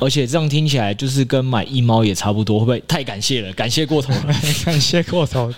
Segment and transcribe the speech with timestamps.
[0.00, 3.52] 而且这样听起来就是跟买一猫也差不多，会不会太感谢了？
[3.54, 4.34] 感谢过头了，
[4.64, 5.52] 感谢过头。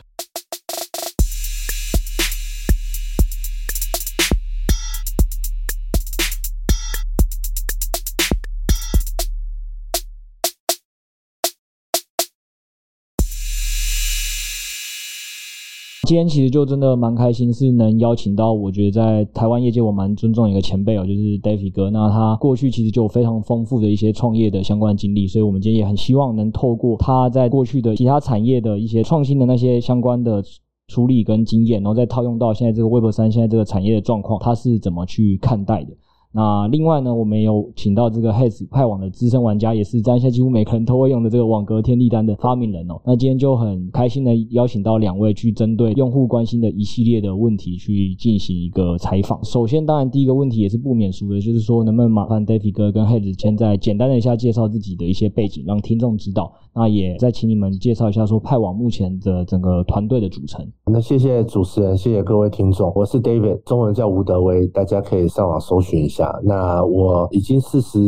[16.10, 21.88] 今天其实就真的蛮开心，是能邀请到我觉得在台湾业界我蛮尊重一个前辈哦，就是 David 哥。
[21.88, 30.42] 那他过去其实就有非常丰富的一些创业的相关经历，所以我们今天也很希望能透过他在过去的其他产业的一些创新的那些相关的
[30.88, 35.92] 处理跟经验，然后再套用到现在这个 Web 三现在这个产业的状况，他是怎么去看待的？
[36.32, 43.00] 那另外呢，我们有请到这个 Hes 派网的资深玩家，也是在现在几乎每个人都会用的这个网格天地单的发明人哦。
[43.04, 49.42] 那今天就很开心的邀请到两位去针对用户关心的一系列的问题去进行一个采访。
[49.44, 56.52] 首先，当然第一个问题也是不免俗的，就是说能不能麻烦 David 哥跟 HEADS 先在简单的一下介绍自己的一些背景，让听众知道。
[56.74, 60.66] 那也再请你们介绍一下说派网目前的整个团队的组成。
[60.86, 66.38] 那谢谢主持人，谢谢各位听众，我是 David，中文叫吴德威，大家可以上网搜寻一下。
[66.44, 67.98] 那我已经四十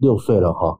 [0.00, 0.78] 六岁了哈，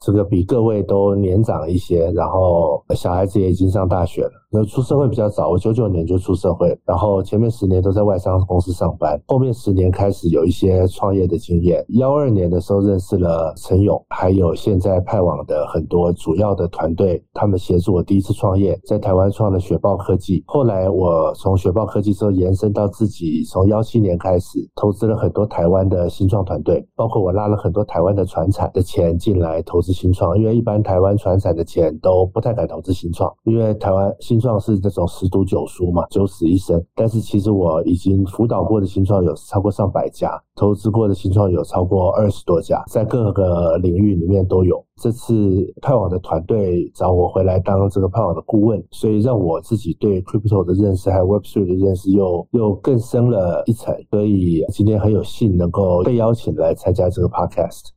[0.00, 4.32] 这个比各位都年长一些，然后小孩子也已经上大学了。
[4.50, 11.84] 那出社会比较早，我九九年就出社会，然后前面十年都在外商公司上班，后面十年开始有一些创业的经验。
[11.90, 20.42] 幺二年的时候认识了陈勇，还有现在派网的很多主要的团队，他们协助我第一次创业，在台湾创了雪豹科技。
[20.46, 34.37] 后来我从雪豹科技之后延伸到自己，从幺七年开始投资了很多台湾的新创团队，包括我拉了很多台湾的船产的钱进来投资新创，因为一般台湾船产的钱都不太敢投资新创，因为台湾新。
[34.38, 36.80] 新创是这种十赌九输嘛，九死一生。
[36.94, 44.80] 但是其实我已经辅导过的新创有超过上百家，投资过的新创有超过二十多家，在各个领域里面都有。
[44.94, 53.92] 这次派网的团队找我回来当这个派网的顾问，所以让我自己对 Crypto 的认识还有 Web3 的认识又又更深了一层。
[54.08, 57.88] 所以今天很有幸能够被邀请来参加这个 Podcast。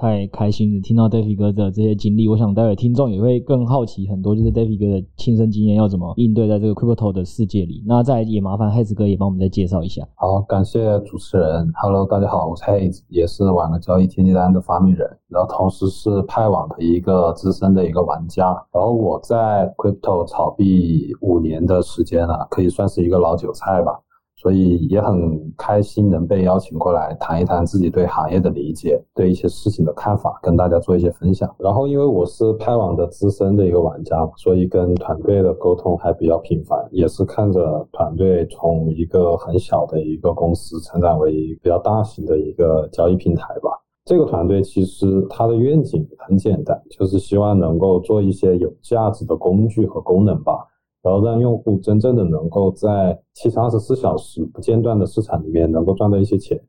[0.00, 7.84] 太开心了，听到 David 哥的这些经历，我想待会听众也会更好奇很多，就是 David 哥的亲身经验要怎么应对在这个 Crypto 的世界里。
[7.86, 10.02] 那再也麻烦 Hez 哥也帮我们再介绍一下。
[10.14, 11.70] 好，感谢主持人。
[11.74, 18.46] Hello，大家好，我是 Hez，也是网格交易天地单的发明人，然后同时是派网的一个资深的一个玩家。
[18.72, 24.00] 然后我在 Crypto 炒币五年的时间了，可以算是一个老韭菜吧。
[24.40, 31.54] 所以也很开心能被邀请过来谈一谈自己对行业的理解，对一些事情的看法，跟大家做一些分享。
[31.58, 41.30] 然后因为我是拍网的资深的一个玩家，所以跟团队的沟通还比较频繁，也是看着团队从一个很小的一个公司成长为
[41.62, 43.70] 比较大型的一个交易平台吧。
[44.06, 50.66] 这个团队其实它的愿景很简单，就是希望能够做一些有价值的工具和功能吧。
[51.02, 56.60] 然后让用户真正的能够在七乘二十四小时不间断的市场里面能够赚到一些钱，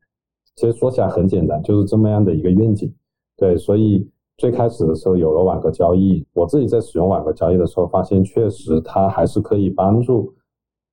[0.56, 2.94] 其实说起来很简单，就是这么样的一个愿景。
[3.36, 10.34] 对，所以最开始的时候有了网格交易，我自己在使用网格交易的时候，发现确实它还是可以帮助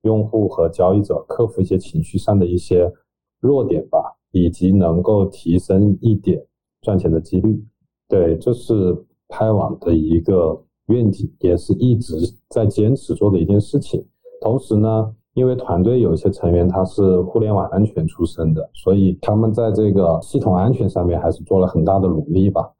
[0.03, 2.93] 用户和交易者克服一些情绪上的一些
[3.41, 6.45] 弱点吧，以及能够提升一点
[6.81, 7.65] 赚钱的几率。
[8.09, 8.97] 对，这是
[9.29, 10.61] 拍网的一个。
[10.89, 12.15] 愿景也是一直
[12.51, 14.05] 在坚持做的一件事情。
[14.41, 22.71] 同时呢，因为团队有一些成员他是互联网安全出身的，所以他们在这个系统安全上面还是做了很大的努力吧。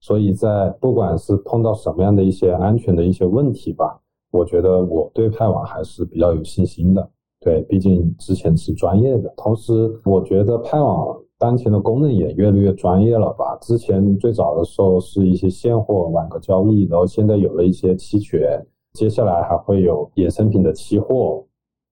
[0.00, 4.00] 所以在不管是碰到什么样的一些安全的一些问题吧，
[4.30, 7.10] 我觉得我对派网还是比较有信心的。
[7.40, 9.32] 对，毕竟之前是专业的。
[9.36, 11.16] 同时，我觉得派网。
[11.38, 13.56] 当前的功能也越来越专业了吧？
[13.60, 18.60] 之前最早的时候是一些现货网格交易，然后现在有了一些期权，
[18.94, 21.44] 接下来还会有衍生品的期货、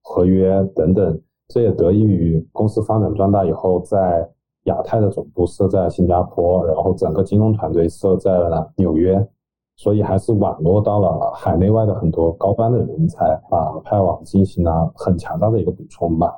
[0.02, 1.20] 合约等等。
[1.46, 4.28] 这也得益于公司发展壮大以后，在
[4.64, 9.24] 亚太的总部设在新加坡，然后整个金融团队设在了纽约，
[9.76, 16.36] 所以还是网络到了海内外的很多高端的人才，把派网进行了很强大的一个补充吧。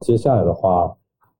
[0.00, 0.96] 接下来的话。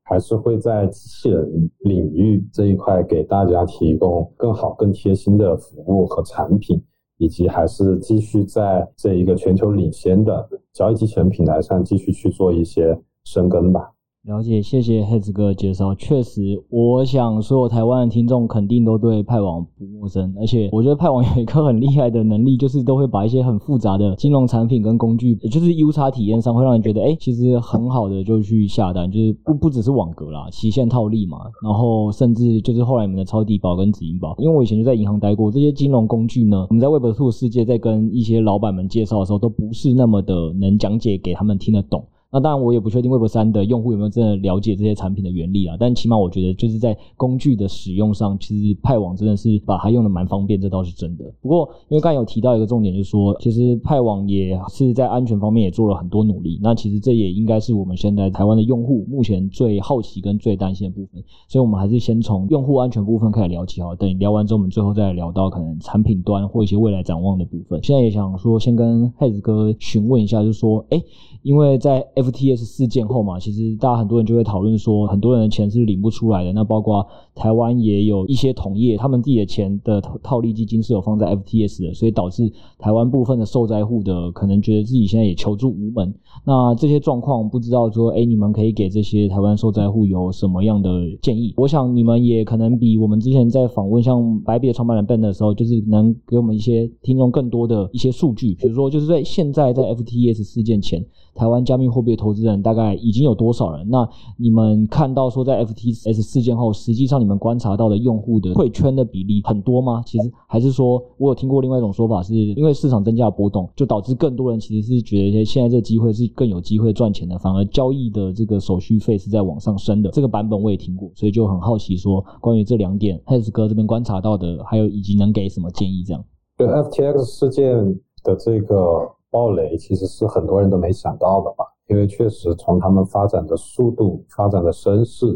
[0.09, 6.81] 还是会在机器人领域这一块给大家提供更好、更贴心的服务和产品，
[7.19, 13.96] 以及还是继续在这一个全球领先的交易机器人平台上继续去做一些深耕吧。
[14.27, 15.95] 了解，谢谢 Heads 哥的介绍。
[15.95, 42.05] 确实，我想所有台湾的听众肯定都对派网不陌生，而且我觉得派网有一个很厉害的能力，就是都会把一些很复杂的金融产品跟工具，也就是 U 叉体验上会让人觉得，哎、其实很好的就去下单，就是不不只是网格啦，期限套利嘛，然后甚至就是后来你们的超低保跟止盈保，因为我以前就在银行待过，这些金融工具呢，我们在 Web2 世界在跟一些老板们介绍的时候，都不是那么的能讲解给他们听得懂。
[42.37, 45.75] 那当然，我也不确定 Web 三的用户有没有真的了解这些产品的原理啊。
[45.81, 51.25] 但起码我觉得，就是在工具的使用上，其实派网真的是把它用的蛮方便，这倒是真的。
[51.41, 56.61] 不过，因为刚才有提到一个重点，就是说，其实派网也是在安全方面也做了很多努力。
[56.63, 61.25] 那其实这也应该是我们现在台湾的用户目前最好奇跟最担心的部分。
[61.49, 63.95] 所以，我们还是先从用户安全部分开始聊起好。
[63.95, 67.83] 等聊完之后，我们最后再聊到可能产品端或一些未来展望的部分。
[67.83, 71.03] 现在也想说，先跟 Heads 哥询问一下，就是说，哎，
[71.43, 76.53] 因为在 F F T S 事件后嘛，其实大家很多人就会讨论说，很多人的钱是领不出来的。
[76.53, 77.07] 那包括
[77.37, 86.13] 台湾也有一些同业，他们自己的钱的套利基金是有放在 FTS 的，所以导致台湾部分的受灾户的可能觉得自己现在也求助无门。
[86.45, 90.91] 那这些状况，不知道说，哎，你们可以给这些台湾受灾户有什么样的
[91.21, 91.53] 建议？
[91.59, 101.05] 我想你们也可能比我们之前在访问像白币的创办人 Ben 的时候，就是能给我们一些听众更多的一些数据，比如说就是在现在在 FTS 事件前。
[101.35, 103.87] 台湾加密货币投资人大概已经有多少人？
[103.91, 104.09] 那
[104.39, 110.01] 你们看到说在 FTS 事件后，实际上你们观察到的用户的汇圈的比例很多吗？
[110.07, 120.11] 其实还是说，我有听过另外一种说法，是因为市场增加波动，就导致更多人其实是觉得现在这个机会是更有机会赚钱的，反而交易的这个手续费是在往上升的。
[120.11, 126.05] 这个版本我也听过，所以就很好奇说，关于这两点，Heads 哥这边观察到的，还有以及能给什么建议？
[126.07, 126.25] 这样，
[126.57, 129.11] 就 FTX 事件的这个。
[129.29, 135.27] 暴雷其实是很多人都没想到的吧，因为确实从他们发展的速度、发展的声势，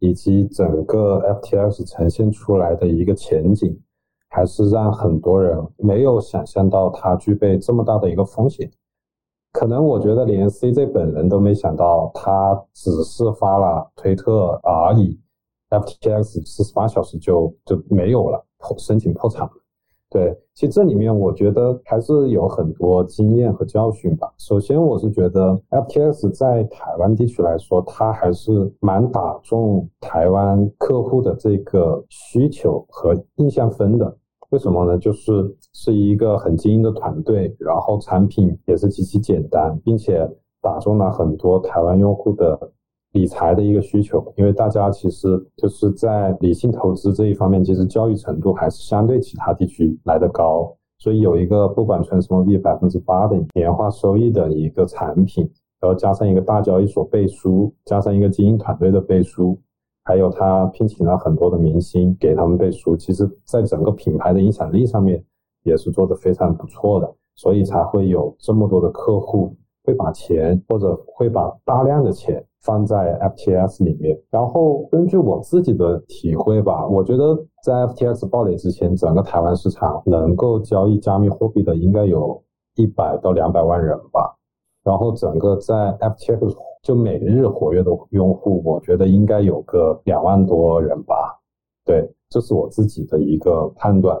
[0.00, 3.80] 以及整个 FTX 呈现出来的一个前景，
[4.28, 8.70] 还是让很多人没有想象到它具备这么大的一个风险。
[9.52, 15.20] 可能我觉得连 CZ 本人都没想到，他只是发了推特而已
[15.70, 19.52] ，FTX 四十八小时就就没有了，破申请破产了。
[20.10, 24.28] 对，其实这里面我觉得还是有很多经验和教训吧。
[24.38, 34.16] 首先，我是觉得 FTX 在台湾地区来说，它还是蛮打中台湾客户的这个需求和印象分的。
[34.48, 34.98] 为什么呢？
[34.98, 40.28] 就是是一个很精英的团队，然后产品也是极其简单，并且
[40.60, 42.72] 打中了很多台湾用户的。
[43.12, 59.58] 理财的一个需求，因为大家其实就是在理性投资这一方面，其实教育程度还是相对其他地区来得高，所以有一个不管存什么币百分之八的年化收益的一个产品，然后加上一个大交易所背书，加上一个精英团队的背书，
[60.04, 65.20] 还有他聘请了很多的明星给他们背书，其实在整个品牌的影响力上面
[65.64, 69.56] 也是做得非常不错的，所以才会有这么多的客户
[69.90, 72.44] 会把钱或者会把大量的钱。
[72.62, 77.34] 放在 FTS 里面，然后根据我自己的体会吧，我觉得
[77.64, 82.38] 在 FTS 爆雷之前，整个台湾市场能够交易加密货币的应该有
[82.74, 84.36] 一百到两百万人吧。
[84.84, 91.40] 然后整个在 FTX 就每日活跃的用户，我觉得应该有个两万多人吧。
[91.86, 94.20] 对，这是我自己的一个判断。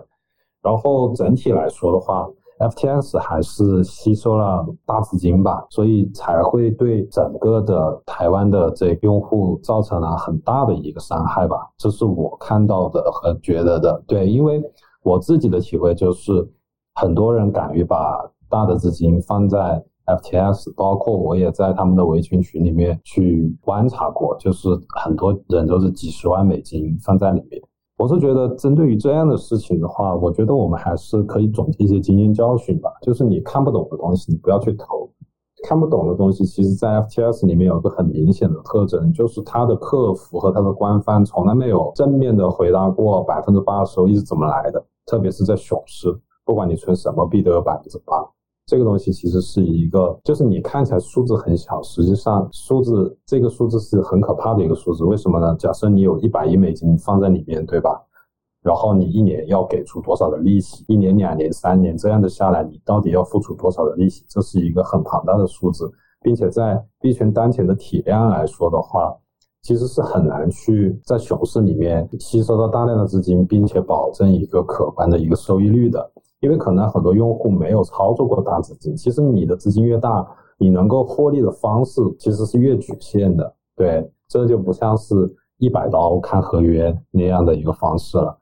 [0.62, 2.26] 然后整体来说的话
[2.60, 14.02] ，FTX 还是吸收了大资金吧，所以才会对整个的台湾的这用户造成了很大的一个伤害吧，这是我看到的和觉得的。
[14.06, 14.62] 对，因为
[15.02, 16.46] 我自己的体会就是，
[16.94, 24.68] 很多人敢于把大的资金放在 FTX，包括我也在他们的微信群里面去观察过，就是
[25.02, 27.62] 很多人都是几十万美金放在里面。
[28.00, 32.90] 我是觉得，针对于这样的事情的话，我觉得我们还是可以总结一些经验教训吧。
[33.02, 35.06] 就是你看不懂的东西，你不要去投。
[35.64, 46.08] 看不懂的东西，其实在 FTS 里面有个很明显的特征，就是它的客服和它的官方从来没有正面的回答过百分之八的收益是怎么来的，特别是在熊市，
[46.46, 48.26] 不管你存什么币都有百分之八。
[48.70, 55.02] 这个东西其实是一个，就是你看起来数字很小，实际上数字这个数字是很可怕的一个数字。
[55.02, 55.56] 为什么呢？
[55.58, 58.00] 假设你有一百亿美金放在里面，对吧？
[58.62, 60.84] 然后你一年要给出多少的利息？
[60.86, 64.24] 一年、两年、三年这样的下来，你到底要付出多少的利息？
[64.28, 65.90] 这是一个很庞大的数字，
[66.22, 69.12] 并且在币圈当前的体量来说的话，
[69.62, 76.12] 其实是很难去在熊市里面吸收到大量的资金，并且保证一个可观的一个收益率的。
[76.40, 80.26] 因为可能很多用户没有操作过大资金，其实你的资金越大，
[80.58, 83.54] 你能够获利的方式其实是越局限的。
[83.76, 85.14] 对，这就不像是
[85.58, 88.36] 一百刀看合约那样的一个方式了。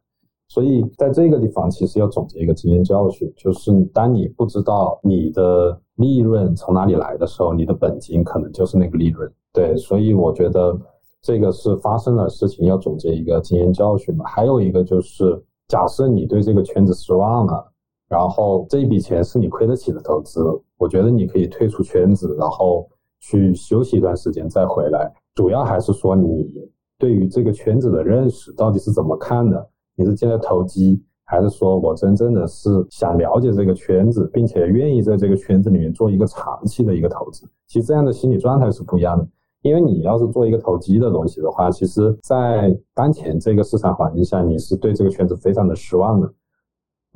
[0.47, 9.31] 所以在这个地方，其实要总结一个经验教训，就是当你不知道你的利润从哪里来的时候，你的本金可能就是那个利润。
[9.53, 10.79] 对，所以我觉得
[11.21, 14.25] 这个是发生的事情，要总结一个经验教训嘛。
[14.25, 17.73] 还有一个就是，假设你对这个圈子失望了。
[18.09, 20.41] 然后这一笔钱是你亏得起的投资，
[20.79, 22.89] 我觉得你可以退出圈子，然后
[23.21, 25.13] 去休息一段时间再回来。
[25.35, 26.51] 主要还是说你
[26.99, 29.69] 对于这个圈子的认识到底是怎么看的？
[29.95, 37.47] 你是进来投机，还是说我真正的是想了解这个圈子，并且愿意在这个圈子里面做一个长期的一个投资？
[37.67, 39.29] 其实这样的心理状态是不一样的。
[39.63, 46.33] 因为你要是做一个投机的东西的话，其实在当前这个市场环境下，你是对这个圈子非常的失望的。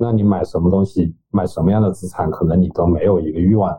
[0.03, 3.73] 那你买什么东西，买什么样的资产，可能你都没有一个欲望。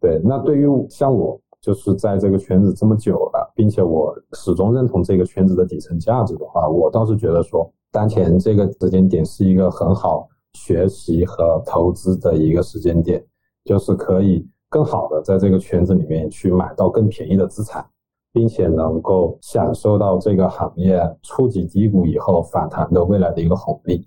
[0.00, 13.24] 对，那对于像我，就是在这个圈子这么久了，并且我始终认同这个圈子的底层价值的话，我倒是觉得说，当前这个时间点是一个很好学习和投资的一个时间点，
[13.64, 17.84] 就是可以更好的在这个圈子里面去买到更便宜的资产，
[18.32, 24.06] 并且能够享受到这个行业触及低谷以后反弹的未来的一个红利。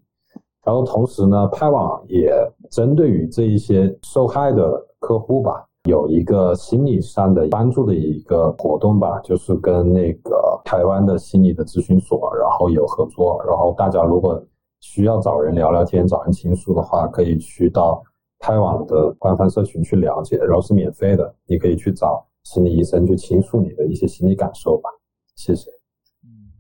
[0.68, 2.30] 然后同时呢，派网也
[2.70, 4.70] 针对于这一些受害的
[5.00, 13.42] 客户吧，有一个心理上的帮助的一个活动吧，就是跟那个台湾的心理的咨询所，然后有合作。
[13.48, 14.46] 然后大家如果
[14.82, 18.04] 需要找人聊聊天、找人倾诉的话，可以去到
[18.40, 24.90] 派网的官方社群去了解，然后是免费的，你可以去找心理医生去倾诉你的一些心理感受吧。
[25.38, 25.77] 谢谢。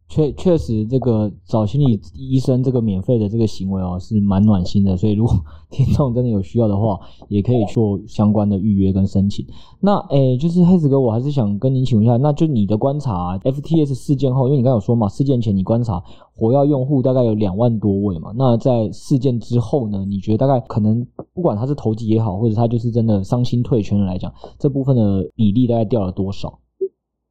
[0.09, 4.95] 确确实，这个找心理医生这个免费的这个行为哦，是蛮暖心的。
[4.95, 5.35] 所以，如果
[5.69, 6.97] 听众真的有需要的话，
[7.27, 9.45] 也可以做相关的预约跟申请。
[9.81, 16.01] 那诶，就是黑子哥，我还是想跟您请问一下，那就你的观察，FTS 事件后，因为你刚刚有说嘛，事件前你观察
[16.33, 26.59] 火药用户大概有两万多位嘛，那在事件之后呢，你觉得大概可能不管他是投机也好，或者他就是真的伤心退圈来讲，这部分的比例大概掉了多少？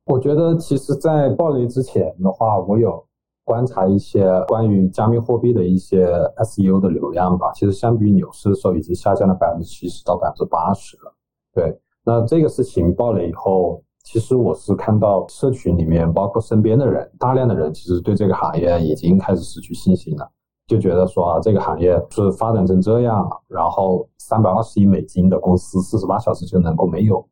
[0.07, 3.05] 我觉得，其实，在暴雷之前的话，我有
[3.43, 7.51] 观察一些关于加密货币的一些 SEO 的流量吧。
[7.55, 11.13] 其实，相比于牛市的时候，已经下降了百分之七十到百分之八十了。
[11.53, 20.31] 对，那这个事情爆雷以后，其实我是看到社群里面，包括身边的人，大量的人其实对这个行业已经开始失去信心了，
[20.69, 27.27] 就觉得说啊，这个行业是发展成这样，然后三百二十亿美金的公司，四十八小时就能够没有，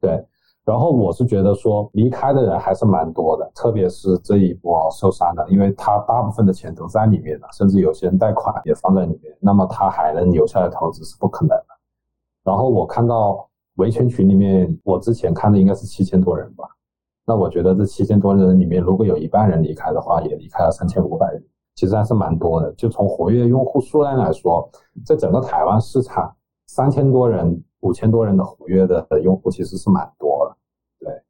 [0.00, 0.26] 对。
[0.66, 11.66] 然后我是觉得说离开的人还是蛮多的，特别是这一波受伤的，因为他大部分的钱都在里面了，甚至有些人贷款也放在里面，那么他还能留下来投资是不可能的。
[12.42, 16.64] 然后我看到维权群里面，我之前看的应该是七千多人吧，
[17.24, 21.40] 那我觉得这七千多人里面，如果有一半人离开的话，也离开了三千五百人，
[21.76, 22.72] 其实还是蛮多的。
[22.72, 24.68] 就从活跃用户数量来说，
[25.04, 26.34] 在整个台湾市场，
[26.66, 30.45] 三千多人、五千多人的活跃的用户其实是蛮多的。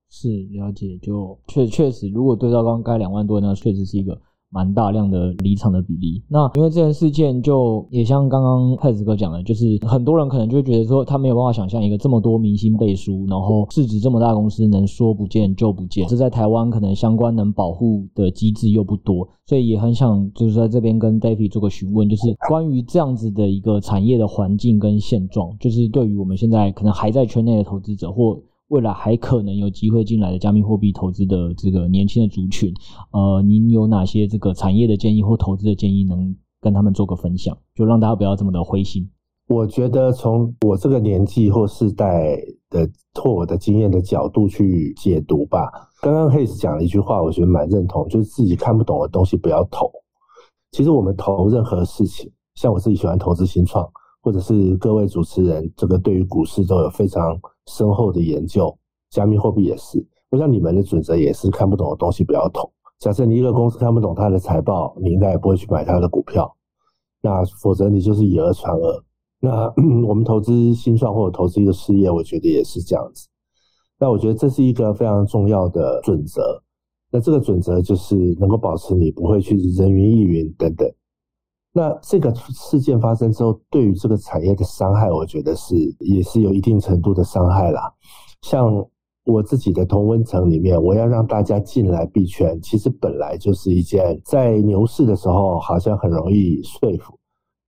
[0.09, 4.17] 是了解，就确确实，如果对照刚刚两万多，那确实是一个
[4.51, 6.23] 蛮大量的离场的比例。
[6.29, 16.07] 那因为这件事件，就也像刚刚太子哥讲的，就是很多人可能就会觉得说，他没有办法想象一个这么多明星背书，然后市值这么大公司能说不见就不见。
[16.07, 28.41] 这在台湾可能相关能保护的机制又不多，所以也很想就是在这边跟 David 做个询问，就是关于这样子的一个产业的环境跟现状，就是对于我们现在可能还在圈内的投资者或。
[28.69, 32.75] 未来还可能有机会进来的加密货币投资的这个年轻的族群，
[33.13, 39.09] 呃，您有哪些这个产业的建议或投资的建议能跟他们做个分享，就让大家不要这么的灰心。
[39.49, 42.37] 我觉得从我这个年纪或世代
[42.69, 45.71] 的或我的经验的角度去解读吧。
[46.03, 49.89] 刚刚 Hays 讲了一句话，我觉得蛮认同，就是自己看不懂的东西不要投。
[50.73, 53.89] 其实我们投任何事情，像我自己喜欢投资新创，
[54.21, 57.39] 或者是各位主持人，这个对于股市都有非常。
[57.67, 58.77] 深厚的研究，
[59.11, 60.05] 加密货币也是。
[60.31, 62.71] 我想你们的准则也是看不懂的东西不要投。
[62.99, 66.51] 假设你一个公司看不懂它的财报，你应该也不会去买它的股票。
[67.21, 69.05] 那否则你就是以讹传讹。
[69.41, 69.73] 那
[70.09, 73.29] 我们投资新创或者投资一个事业，我觉得也是这样子。
[73.99, 76.63] 那我觉得这是一个非常重要的准则。
[77.11, 80.91] 那这个准则就是能够保持你不会去人云亦云等等。
[81.77, 87.93] 那这个事件发生之后，对于这个产业的伤害，我觉得是也是有一定程度的伤害啦。
[88.41, 88.83] 像
[89.27, 97.19] 我自己的同温层里面，我要让大家进来币圈，其实本来就是一件在牛市的时候好像很容易说服，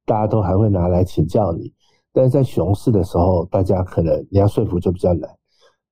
[0.07, 1.71] 大家都还会拿来请教你，
[2.11, 5.29] 但是在熊市的时候，大家可能你要说服就比较难。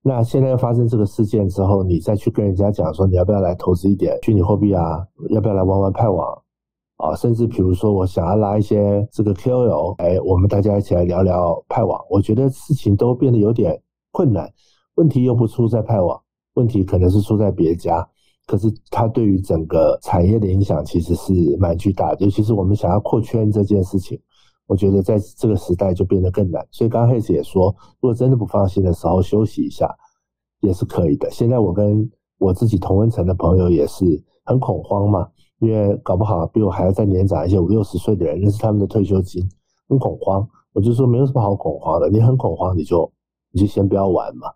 [0.00, 6.26] 那现在发生这个事件之后，你再去跟人家讲说你要不要来投资一点虚拟货币啊，要不要来玩玩派网
[6.96, 13.80] 啊，甚至比如说我想要拉一些这个 KOL，哎，我们大家一起来聊聊派网，我觉得事情都变得有点
[14.12, 14.50] 困难。
[14.94, 16.18] 问题又不出在派网，
[16.54, 18.08] 问题可能是出在别家。
[18.46, 24.18] 可是它对于整个产业的影响其实是蛮巨大的，尤其是我们想要扩圈这件事情，
[24.66, 26.64] 我觉得在这个时代就变得更难。
[26.70, 29.92] 所以刚刚 Hayes 也说，如果真的不放心的时候，休息一下
[30.60, 31.28] 也是可以的。
[31.30, 34.04] 现在我跟我自己同温层的朋友也是
[34.44, 35.28] 很恐慌嘛，
[35.60, 39.42] 因为搞不好比我还要再年长一些五六十岁的人，那是他们的退休金，
[39.88, 40.46] 很恐慌。
[40.72, 43.10] 我就说没有什么好恐慌的，你很恐慌你就
[43.52, 44.48] 你就先不要玩嘛。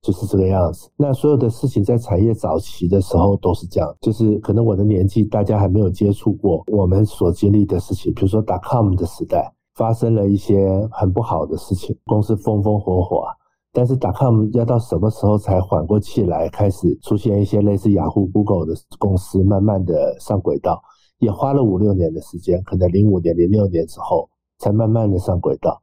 [0.00, 0.88] 就是这个样子。
[0.96, 13.34] 那所有的事情在产业早期的时候都是这样，就是可能我的年纪大家还没有接触过我们所经历的事情，比如说 .com 的时代发生了一些很不好的事情，公司风风火火啊。
[13.72, 20.82] 但是 .com 要到什么时候才缓过气来，开始出现一些类似雅虎、Google 的公司，慢慢的上轨道，
[21.18, 25.80] 也花了五六年的时间，可能零五年、零六年之后才慢慢的上轨道。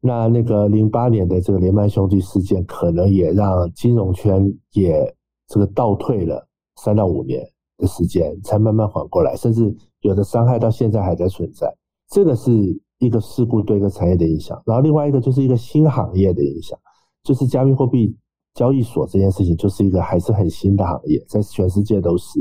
[0.00, 5.16] 那那个零八年的这个雷曼兄弟事件，可能也让金融圈也
[5.48, 6.46] 这个倒退了
[6.76, 7.42] 三到五年
[7.78, 11.74] 的时间，才慢慢缓过来，甚至有的伤害到现在还在存在。
[12.10, 12.52] 这个是
[12.98, 16.78] 一个事故对一个产业的影响，然后另外一个就是一个新行业的影响，
[17.26, 18.16] 就是加密货币
[18.54, 22.38] 交易所这件事情，就是一个还是很新的行业，在全世界都是。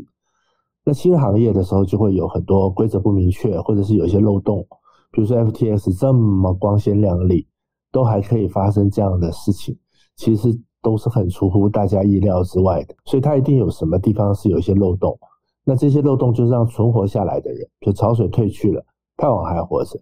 [0.84, 4.64] 那新行业的时候，就会有很多规则不明确，或者是有一些漏洞。
[5.12, 7.48] 比如说 FTX 这么光鲜亮丽，
[7.92, 9.76] 都还可以发生这样的事情，
[10.18, 12.94] 其实都是很出乎大家意料之外的。
[13.06, 15.18] 所以它一定有什么地方是有一些漏洞。
[15.64, 18.86] 那这些漏洞就是让存活下来的人，就潮水退去了，
[19.18, 20.00] 派网还活着，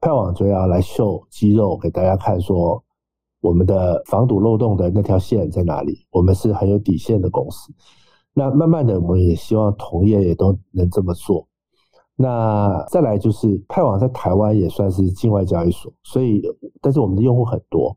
[0.00, 2.82] 派网就要来秀肌肉给大家看，说
[3.44, 6.06] 我们的防堵漏洞的那条线在哪里？
[6.10, 7.70] 我们是很有底线的公司。
[8.32, 11.46] 那慢慢的，我们也希望同业也都能这么做。
[12.16, 16.40] 那再来就是派网在台湾也算是境外交易所，所以
[16.80, 17.94] 但是我们的用户很多，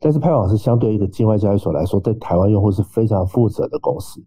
[0.00, 4.24] 但是派网是相对一个境外交易所来说，在台湾用户是非常负责的公司。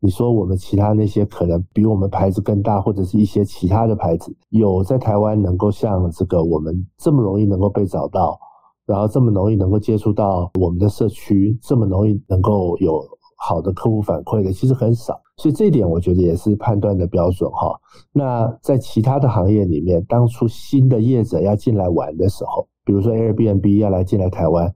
[0.00, 8.38] 你说我们其他那些可能比我们牌子更大，或者是一些其他的牌子，有在台湾能够像这个我们这么容易能够被找到，
[8.86, 13.02] 然后这么容易能够接触到我们的社区，这么容易能够有
[13.36, 15.20] 好的客户反馈的，其实很少。
[15.38, 17.78] 所以这一点我觉得也是判断的标准哈。
[18.12, 24.74] 那在其他的行业里面，当初新的业者要进来玩的时候，比如说 Airbnb 要来进来台湾，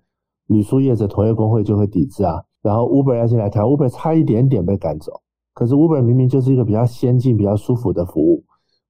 [0.48, 2.42] 旅宿业者同业公会就会抵制啊。
[2.62, 5.12] 然后 Uber 要进来台湾，Uber 差一点点被赶走，
[5.54, 8.44] 可是 Uber 明明就是一个比较先进、比较舒服的服务。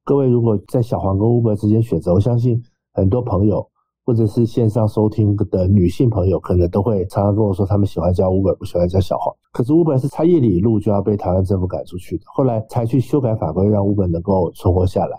[0.05, 2.61] 各位如果在小黄跟 Uber 之间选择，我相信
[2.95, 3.70] 很多朋友。
[4.11, 9.33] 或者是线上收听的女性朋友，可能都会常常跟我说，他们喜欢叫 Uber，不喜欢叫小黄。
[9.53, 15.17] 可是 Uber 是差一里路就要被台湾政府赶出去的，后来才去修改法规，让 Uber 能够存活下来。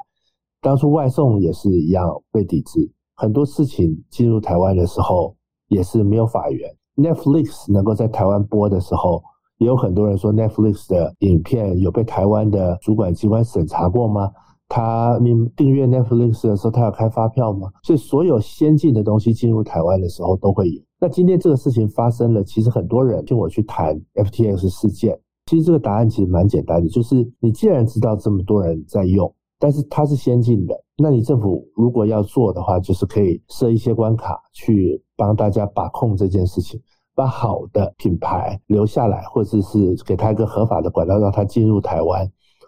[0.60, 5.34] 当初外送也是一样被抵制，很多事情进入台湾的时候
[5.70, 6.70] 也是没有法源。
[6.98, 9.24] Netflix 能够在台湾播的时候，
[9.60, 14.30] 也有很多人说 Netflix 的影片有被台湾的主管机关审查过吗？
[14.74, 17.70] 他，你订阅 Netflix 的时候，他要开发票吗？
[17.84, 20.82] 所以所有先进的东西进入台湾的时候都会有。
[20.98, 29.30] 那今天这个事情发生了，其实很多人跟我去谈 FTX 事件，其实这个答案其实蛮简单的，就是你既然知道这么多人在用，
[29.60, 36.80] 但是它是先进的，那你政府如果要做的话，就是可以设一些关卡去帮大家把控这件事情，
[37.14, 42.26] 把好的品牌留下来，或者是给他一个合法的管道，让他进入台湾，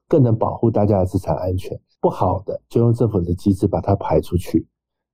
[0.10, 1.80] 更能保护大家的资产安全。
[2.04, 4.68] 不好的就用政府的机制把它排出去，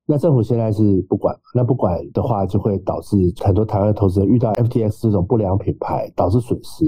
[0.07, 6.83] 那政府现在是不管，那不管的话就会导致很多台湾投资人遇到 FTX 这种不良品牌导致损失，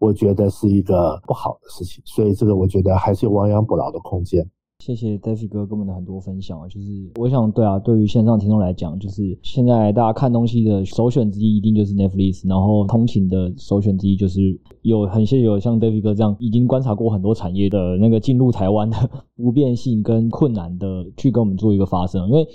[0.00, 4.44] 我觉得是一个不好的事情，所以这个我觉得还是有亡羊补牢的空间。
[4.84, 6.86] 谢谢 David 哥跟我们的很多分享啊，就是
[7.18, 18.96] 我想对啊，对于线上听众来讲，就是现在大家看东西的首选之一一定就是 Netflix，然后通勤的首选之一就是有很谢有像 David 哥这样已经观察过很多产业的那个进入台湾的
[19.34, 22.46] 不便性跟困难的去跟我们做一个发声，因为。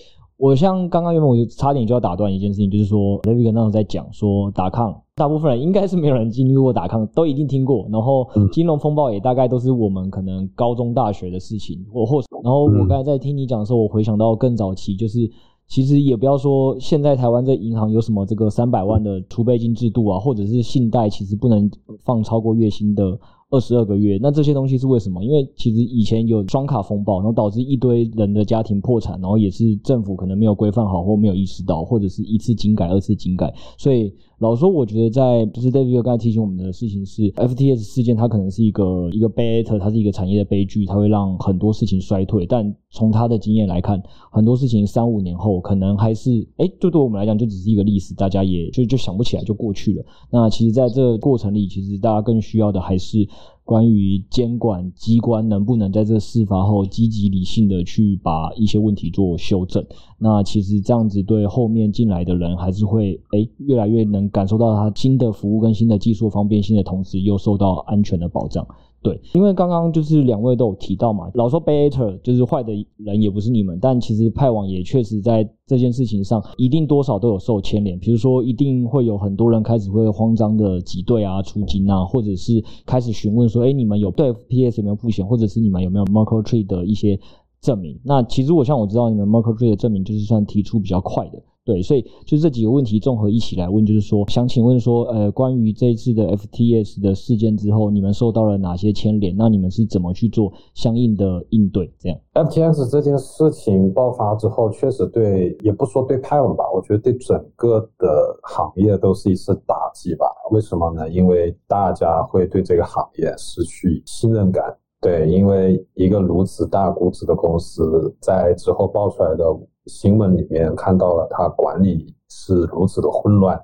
[0.42, 7.86] 我像刚刚原本我就差点就要打断一件事情，就是说雷比哥那时候在讲说打抗，大部分人应该是没有人经历过打康，都一定听过。
[7.92, 12.22] 然后金融风暴也大概都是我们可能高中大学的事情，或或。
[12.42, 15.30] 然后我刚才在听你讲的时候，我回想到更早期，就是
[15.68, 21.70] 其实也不要说现在台湾这银行有什么这个三百万的储备金制度啊，或者是信贷其实不能
[22.06, 23.20] 放超过月薪的。
[23.52, 25.24] 二十二个月，那这些东西是为什么？
[25.24, 34.14] 因为其实以前有双卡风暴，然后导致一堆人的家庭破产，然后也是政府可能没有规范好，或没有意识到，或者是一次精改、二次精改，所以。
[34.40, 42.46] 老说，我觉得在就是 David 刚才提醒我们的事情是 FTS 事件它可能是一个一个 bad，它是一个产业的悲剧，它会让很多事情衰退。
[42.46, 50.06] 但从他的经验来看，很多事情三五年后可能还是，哎，就对我们来讲就只是一个历史，大家也就就想不起来就过去了。
[50.32, 53.28] 那其实在这个过程里，其实大家更需要的还是
[53.70, 59.86] 关于监管机关能不能在这事发后积极理性的去把一些问题做修正。
[60.18, 64.30] 那其实这样子对后面进来的人还是会，哎，越来越能。
[64.32, 68.66] 感受到它新的服务跟新的技术方便性的同时，又受到安全的保障。
[69.02, 77.98] 对，因为刚刚就是两位都有提到嘛，老说 bad actor 就是坏的人也不是你们，但其实派网也确实在这件事情上一定多少都有受牵连。
[77.98, 87.18] 比如说，一定会有很多人开始会慌张的挤兑啊、出金啊，或者是开始询问说，哎，你们有对 FTX 有没有付钱，或者是你们有没有 Merkle Tree 的一些
[87.62, 87.98] 证明？
[88.04, 91.42] 那其实我像我知道，你们 Merkle Tree 的证明就是算提出比较快的。
[91.70, 99.36] 对，所以就这几个问题综合一起来问，就是说，想请问说，呃，关于这一次的 FTS 的事件之后，你们受到了哪些牵连？
[99.38, 101.94] 那你们是怎么去做相应的应对？
[102.00, 110.26] 这样，FTS 这件事情爆发之后，确实对，也不说对派网吧，我觉得对整个的行业都是一次打击吧。
[110.50, 111.08] 为什么呢？
[111.08, 114.76] 因为大家会对这个行业失去信任感。
[115.02, 119.46] 对，因为一个如此大估值的公司在之后爆出来的。
[119.90, 123.60] 新闻里面看到了他管理是如此的混乱，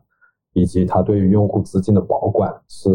[0.53, 2.89] 以及他对于用户资金的保管是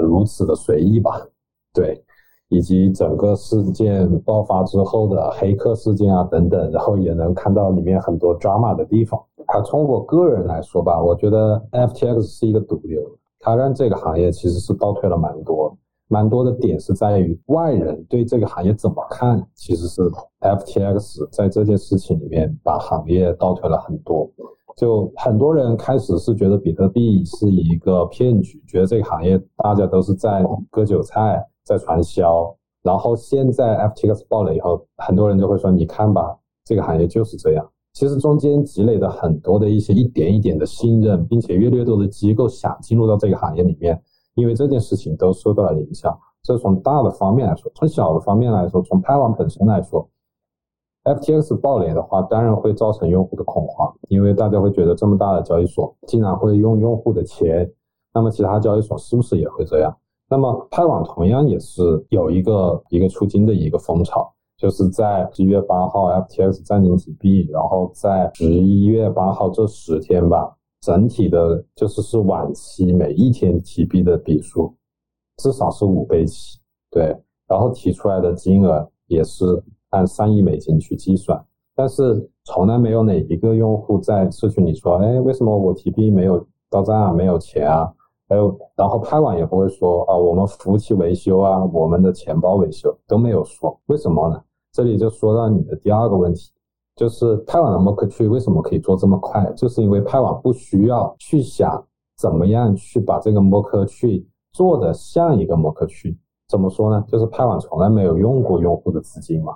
[0.00, 1.20] 如此的随意吧？
[1.74, 2.02] 对，
[2.48, 9.20] 以及整个事件爆发之后的黑客事件啊等等，然后也能看到里面很多 drama 的地方。
[9.46, 13.00] 啊，从我个人来说吧，我觉得 FTX 是一个毒瘤，
[13.40, 15.76] 它让这个行业其实是倒退了蛮多。
[16.08, 20.02] 蛮多的点是在于外人对这个行业怎么看，其实是
[20.40, 24.30] FTX 在这件事情里面把行业倒退了很多。
[24.76, 32.54] 就很多人开始是觉得比特币是一个骗局，觉得这个行业大家都是在割韭菜，在传销。
[32.82, 44.00] 然后现在 FTX 爆了以后，很多人就会说：“你看吧，这个行业就是这样。”其实中间积累的很多的一些一点一点的信任，并且越来越多的机构想进入到这个行业里面。
[44.36, 50.08] 因为这件事情都受到了影响，这从大的方面来说，从小的方面来说，从拍网本身来说
[51.04, 57.68] ，FTX 爆雷的话，当然会造成用户的恐慌，因为大家会觉得这么大的交易所竟然会用用户的钱，
[58.12, 59.96] 那么其他交易所是不是也会这样？
[60.28, 70.55] 那么拍网同样也是有一个一个出金的一个风潮，就是在十一月八号 FTX 暂停提币，然后在十一月八号这十天吧。
[70.80, 74.74] 整体的，就是是晚期每一天提币的笔数，
[75.38, 76.58] 至少是五倍起，
[76.90, 77.16] 对，
[77.48, 79.44] 然后提出来的金额也是
[79.90, 87.92] 按三亿美金去计算，但是从来没有哪一个用户在社群里说，哎，为什么我提币没有到账啊，没有钱啊？
[88.28, 94.42] 还有，然后拍网也不会说啊，我们服务器维修啊，我们的钱包维修都没有说，为什么呢？
[94.72, 96.50] 这里就说到你的第二个问题。
[96.96, 99.44] 就是派网的 Merkle Tree 为什么可以做这么快？
[99.52, 101.84] 就是因为派网不需要去想
[102.16, 106.16] 怎么样去把这个 Merkle Tree 做得像一个 Merkle Tree。
[106.48, 107.04] 怎么说呢？
[107.08, 109.52] 就是派网从来没有用过用户的资金嘛，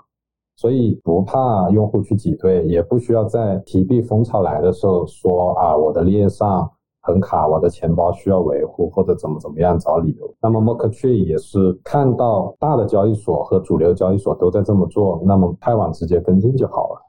[0.57, 6.69] 所以不怕用户去挤兑，也不需要在提币风潮来的时候说啊，我的链上
[7.01, 10.35] 很卡，我的钱包需要维护或者怎么怎么样找理由。
[10.43, 17.01] 那么 Merkle Tree 也是看到大的交易所和主流交易所都在这么做，那么派网直接跟进就好了。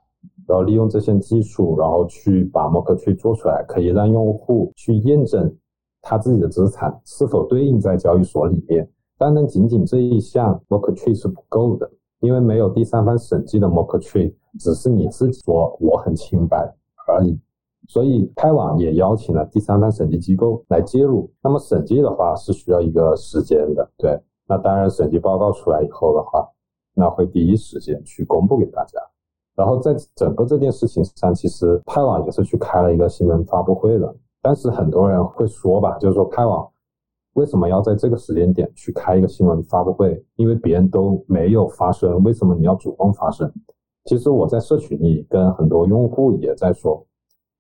[0.52, 5.50] 然后利用这些技术，然后去把 MockTree 做出来，可以让用户去验证
[6.02, 8.86] 他自己的资产是否对应在交易所里面。
[9.18, 16.58] 当然，仅仅这一项 MockTree 是不够的，因为没有第三方审计的 MockTree 只是你自己说我很清白
[17.08, 17.40] 而已。
[17.88, 21.32] 所以开网也邀请了第三方审计机构来介入。
[21.42, 24.20] 那么审计的话是需要一个时间的，对。
[24.50, 26.46] 那当然，审计报告出来以后的话，
[26.94, 29.00] 那会第一时间去公布给大家。
[29.56, 34.16] 然后在整个这件事情上，其实派网也是去开了一个新闻发布会的。
[34.42, 36.68] 但是很多人会说吧，就是说派网
[37.34, 40.24] 为什么要在这个时间点去开一个新闻发布会？
[40.36, 43.52] 因为别人都没有发声，为什么你要主动发声？
[44.06, 47.06] 其实我在社群里跟很多用户也在说，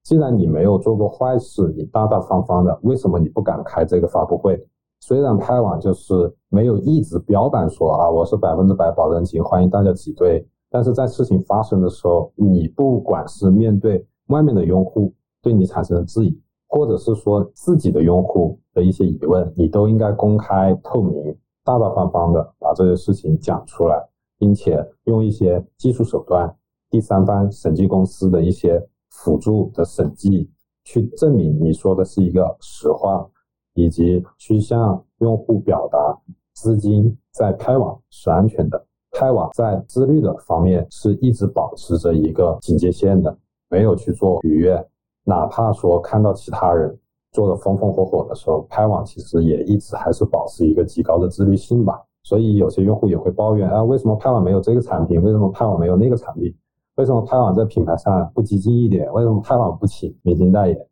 [0.04, 4.60] 既然你没有做过坏事，你大大方方的，为什么你不敢开这个发布会？
[5.02, 6.14] 虽然派网就是
[6.50, 10.48] 没有一直标榜说啊，我是百分之百保证金，欢迎大家挤兑。
[10.74, 24.02] 但是在事情发生的时候，你不管是面对外面的用户对你产生的质疑，或者是说自己的用户的一些疑问，你都应该公开透明、大大方方的把这些事情讲出来，
[24.40, 26.56] 并且用一些技术手段、
[26.90, 30.50] 第三方审计公司的一些辅助的审计，
[30.86, 33.30] 去证明你说的是一个实话，
[33.74, 36.18] 以及去向用户表达
[36.54, 38.86] 资金在开网是安全的。
[39.12, 43.38] 派网在自律的方面是一直保持着一个警戒线的，
[43.70, 44.84] 没有去做逾越，
[45.26, 46.98] 哪怕说看到其他人
[47.32, 52.02] 做的风风火火的时候，派网其实也一直还是保持一个极高的自律性吧。
[52.24, 55.22] 所以有些用户也会抱怨啊，为什么派网没有这个产品？
[55.22, 56.54] 为什么派网没有那个产品？
[56.96, 59.12] 为什么派网在品牌上不激进一点？
[59.12, 60.88] 为什么派网不请明星代言？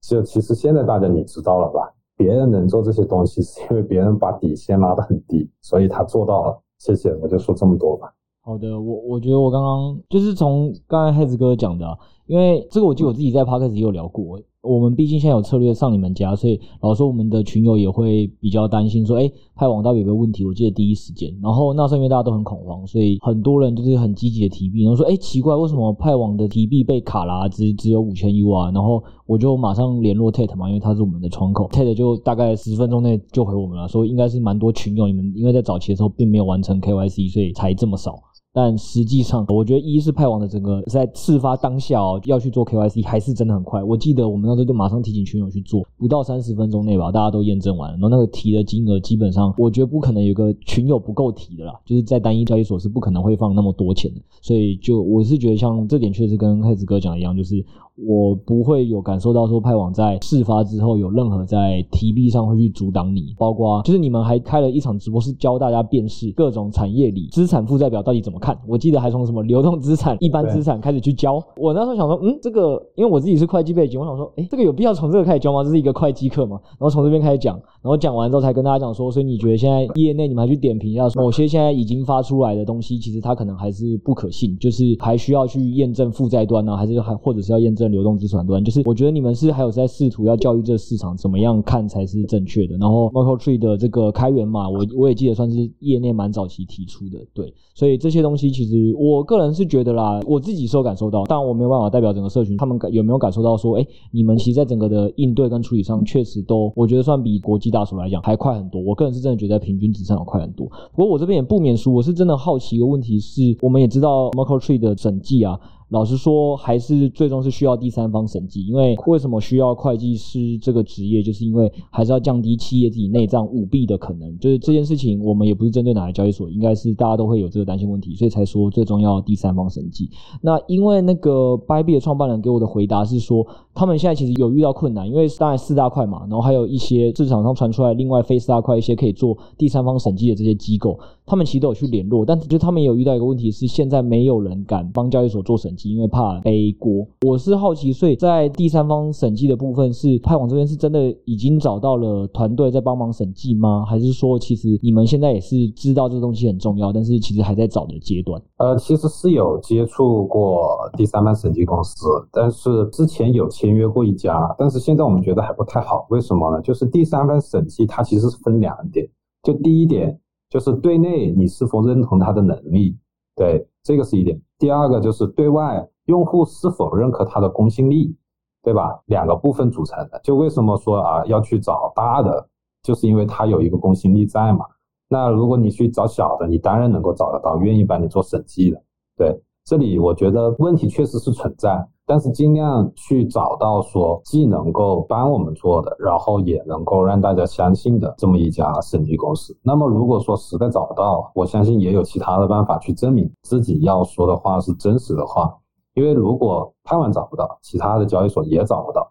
[0.00, 1.92] 就其实现在大家你知道了吧？
[2.16, 6.62] 别人能做这些东西，是因为别人把底线拉得很低，所以他做到了。
[6.80, 8.12] 谢谢，我就说这么多吧。
[8.42, 11.86] 好的，我我觉得我刚刚就是从刚才黑子哥讲的，
[12.26, 14.40] 因为这个我记得我自己在 Podcast 也有聊过。
[14.62, 20.44] 我们毕竟现在有策略上你们家，所以老说我们的群友也会比较担心说，哎，派网到底有没有问题？
[20.44, 27.48] 我记得第一时间，然后那时候因为大家都很恐慌，所以很多人就是很积极的提币，然后说，哎，奇怪，为什么派网的提币被卡啦？
[27.48, 28.70] 只只有五千 U 啊？
[28.70, 38.14] 然后我就马上联络 Tate 嘛，因为他是我们的窗口，Tate 就大概十分钟内就回我们了，说应该是蛮多群友，你们因为在早期的时候并没有完成 KYC，所以才这么少。
[38.52, 43.82] 但实际上，我觉得一是派网的整个在事发当下哦，要去做 KYC 还是真的很快。
[43.82, 47.96] 我记得我们那时候就马上提醒群友去做，不到三十分钟内吧，大家都验证完了。
[47.96, 54.20] 然后那个提的金额基本上，我觉得不可能有个群友不够提的啦，就是在单一交易所是不可能会放那么多钱的。
[54.42, 57.64] 所以就我是觉得像这点确实跟黑子哥讲一样，就是。
[58.06, 68.58] 我不会有感受到说派网在事发之后有任何在提币上会去阻挡你，包括就是你们还开了一场直播，是教大家辨识各种产业里资产负债表到底怎么看。
[68.66, 71.42] 我记得还从什么流动资产、一般资产开始去教。
[71.56, 75.62] 我那时候想说，嗯，这个因为我自己是会计背景，我想说，诶，这个有必要从这个开始教吗？
[75.62, 76.58] 这是一个会计课嘛。
[76.78, 88.64] 然后从这边开始讲，然后讲完之后才跟大家讲说，所以你觉得现在业内你们还去点评一下，某些现在已经发出来的东西，其实它可能还是不可信，就是还需要去验证负债端呢，还是还或者是要验证流动资产端？
[88.64, 92.76] 就是我觉得你们是还有在试图要教育这个市场怎么样看才是正确的。
[92.76, 97.52] 然后，Micro Tree 的这个开源码，我我也记得算是业内蛮早期提出的，对。
[97.74, 108.82] 所以这些东西其实我个人是觉得啦，我自己是有感受到，但我没有办法代表整个社群，他们有没有感受到说，哎，你们其实在整个的应对跟处理上，确实都我觉得算比国际大所来讲还快很多。
[108.82, 110.66] 我个人是真的觉得平均值上有快很多。
[110.94, 115.58] 不过我这边也不免俗，我是真的好奇一个问题是，我们也知道 Micro Tree 的审计啊。
[115.90, 124.38] 老实说，还是最终是需要第三方审计，因为为什么需要会计师这个职业，就是因为还是要降低企业自己内账舞弊的可能。
[124.38, 130.08] 就是这件事情，我们也不是针对哪个交易所，应该是大家都会有这个担心问题，所以才说最终要第三方审计。
[130.40, 145.79] 那因为那个 Bybit 的创办人给我的回答是说，他们现在其实有遇到困难，因为当然四大块嘛，然后还有一些市场上传出来另外非四大块一些可以做第三方审计的这些机构，他们其实都有去联络，但就他们也有遇到一个问题是，现在没有人敢帮交易所做审计。
[145.88, 153.84] 因为怕背锅，我是好奇，所以在第三方审计的部分，是派网这边是真的已经找到了团队在帮忙审计吗？
[153.86, 158.40] 还是说，其实你们现在也是知道这东西很重要，但是其实还在找的阶段？
[158.58, 166.06] 呃，其实是有接触过第三方审计公司，但是之前有签约过一家，但是现在我们觉得还不太好。
[166.10, 166.60] 为什么呢？
[166.62, 169.08] 就是第三方审计它其实是分两点，
[169.42, 172.96] 就第一点就是对内你是否认同他的能力，
[173.36, 174.40] 对，这个是一点。
[174.60, 178.14] 第二个就是对外用户是否认可它的公信力，
[178.62, 179.00] 对吧？
[179.06, 180.20] 两个部分组成的。
[180.22, 182.46] 就为什么说啊要去找大的，
[182.82, 184.66] 就是因为它有一个公信力在嘛。
[185.08, 188.80] 那如果你去找小的，你当然能够找得到愿意帮你做审计的。
[189.16, 191.88] 对，这里我觉得问题确实是存在。
[192.10, 199.56] 但是尽量去找到说既能够帮我们做的，然后也能够让大家相信的这么一家审计公司。
[199.62, 205.56] 那么如果说实在找不到，我相信也有其他的办法去证明自己要说的话是真实的话。
[205.94, 209.02] 因为如果拍网找不到，其他的交易所也找不到；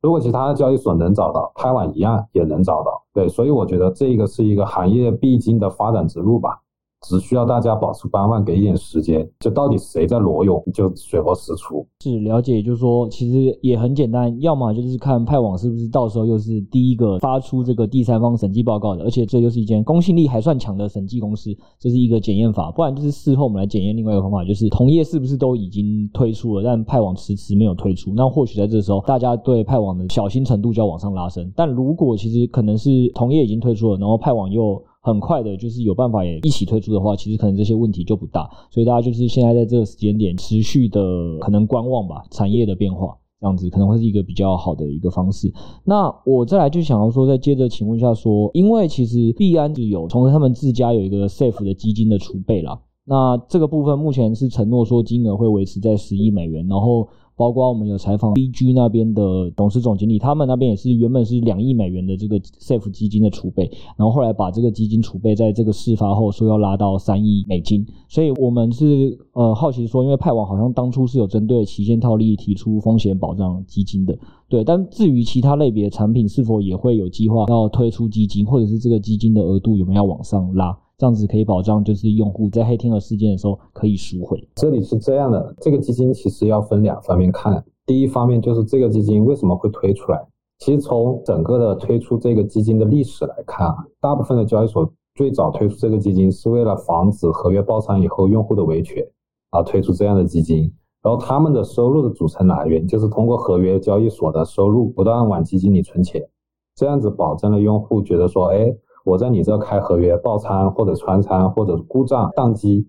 [0.00, 3.04] 如果其他的交易所能找到，拍网一样也能找到。
[3.12, 6.62] 对，所以我觉得这个是一个行业必经的发展之路吧。
[7.02, 11.86] 只需要大家保持观望，给一点时间，就到底谁在裸泳，就水落石出。
[12.02, 22.70] 是了解，就是说，其实也很简单，要么就是看派网是不是到时候又是第一个发出这个第三方审计报告的，而且这又是一间公信力还算强的审计公司，这是一个检验法。
[22.70, 31.52] 不然就是事后我们来检验另外一个方法，就是同业是不是都已经推出了，但派网迟迟没有推出，那或许在这时候大家对派网的小心程度就要往上拉升。
[31.54, 43.16] 但如果其实可能是同业已经推出了，然后派网又很快的，就是有办法也一起推出的话，其实可能这些问题就不大，所以大家就是现在在这个时间点持续的可能观望吧，产业的变化。
[43.38, 45.52] 这样子可能会是一个比较好的一个方式。
[45.84, 57.06] 那我再来就想要说，再接着请问一下说，因为其实币安是有从他们自家有一个 safe 的基金的储备啦，那这个部分目前是承诺说金额会维持在十亿美元，然后。
[57.36, 74.18] 包括我们有采访 BG 那边的董事总经理，他们那边也是原本是两亿美元的这个 SAFE 基金的储备，然后后来把这个基金储备在这个事发后说要拉到三亿美金，所以我们是呃好奇说，因为派网好像当初是有针对期限套利提出风险保障基金的，
[74.48, 80.78] 对，但至于其他类别的产品是否也会有计划要推出基金，或者是这个基金的额度有没有要往上拉？
[80.98, 84.42] 这样子可以保障，就是用户在黑天鹅事件的时候可以赎回。
[84.54, 87.62] 这里是这样的，这个基金其实要分两方面看。
[87.84, 90.26] 第一方面就是这个基金为什么会推出来？
[90.58, 99.06] 其实从整个的推出这个基金的历史来看啊，大部分的交易所最早推出这个基金是为了防止合约爆仓以后用户的维权
[99.50, 100.72] 而推出这样的基金。
[101.02, 106.26] 然后他们的收入的组成来源就是通过合约交易所的收入不断往基金里存钱，
[106.74, 108.74] 这样子保证了用户觉得说，哎。
[109.06, 112.88] 我在你这开合约爆仓或者穿仓或者故障宕机，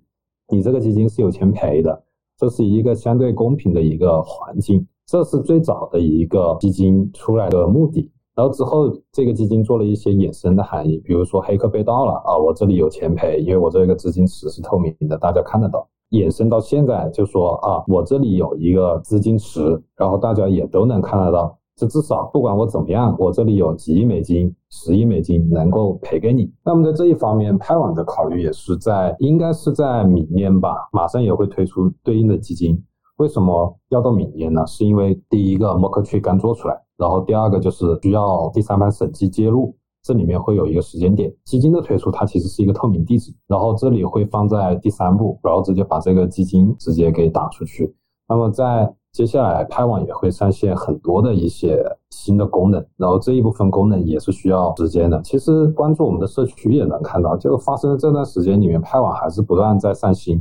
[0.50, 2.04] 你这个基金是有钱赔的，
[2.36, 8.12] 这是一个相对公平的一个环境，这是最早的一个基金出来的目的。
[8.36, 15.88] 然后之后这个基金做了一些衍生的含义，比如说黑客被盗了啊，我这里有钱赔，因为我这个资金池是透明的，大家看得到。
[16.12, 21.57] 衍生到现在就说啊，我这里有一个资金池，然后大家也都能看得到。
[21.78, 26.52] 这至少不管我怎么样，我这里有几亿美金、十亿美金能够赔给你。
[26.66, 32.84] 那么在这一方面，派网的考虑也是在，应该是在明年吧，马上也会推出对应的基金。
[33.18, 34.66] 为什么要到明年呢？
[34.66, 41.32] 是因为第一个 Mock Tree 刚做出来，然后第二个就是需要第三方审计介入，这里面会有一个时间点。
[41.46, 47.96] 基金的推出它其实是一个透明地址，然后这里会放在第三步，然后直接把这个基金直接给打出去。
[48.28, 55.20] 那么在接下来，派网也会上线很多的一些新的功能，然后这一部分功能也是需要时间的。
[55.24, 60.40] 其实关注我们的社区也能看到，就发生的这段时间里面，派网还是不断在上新，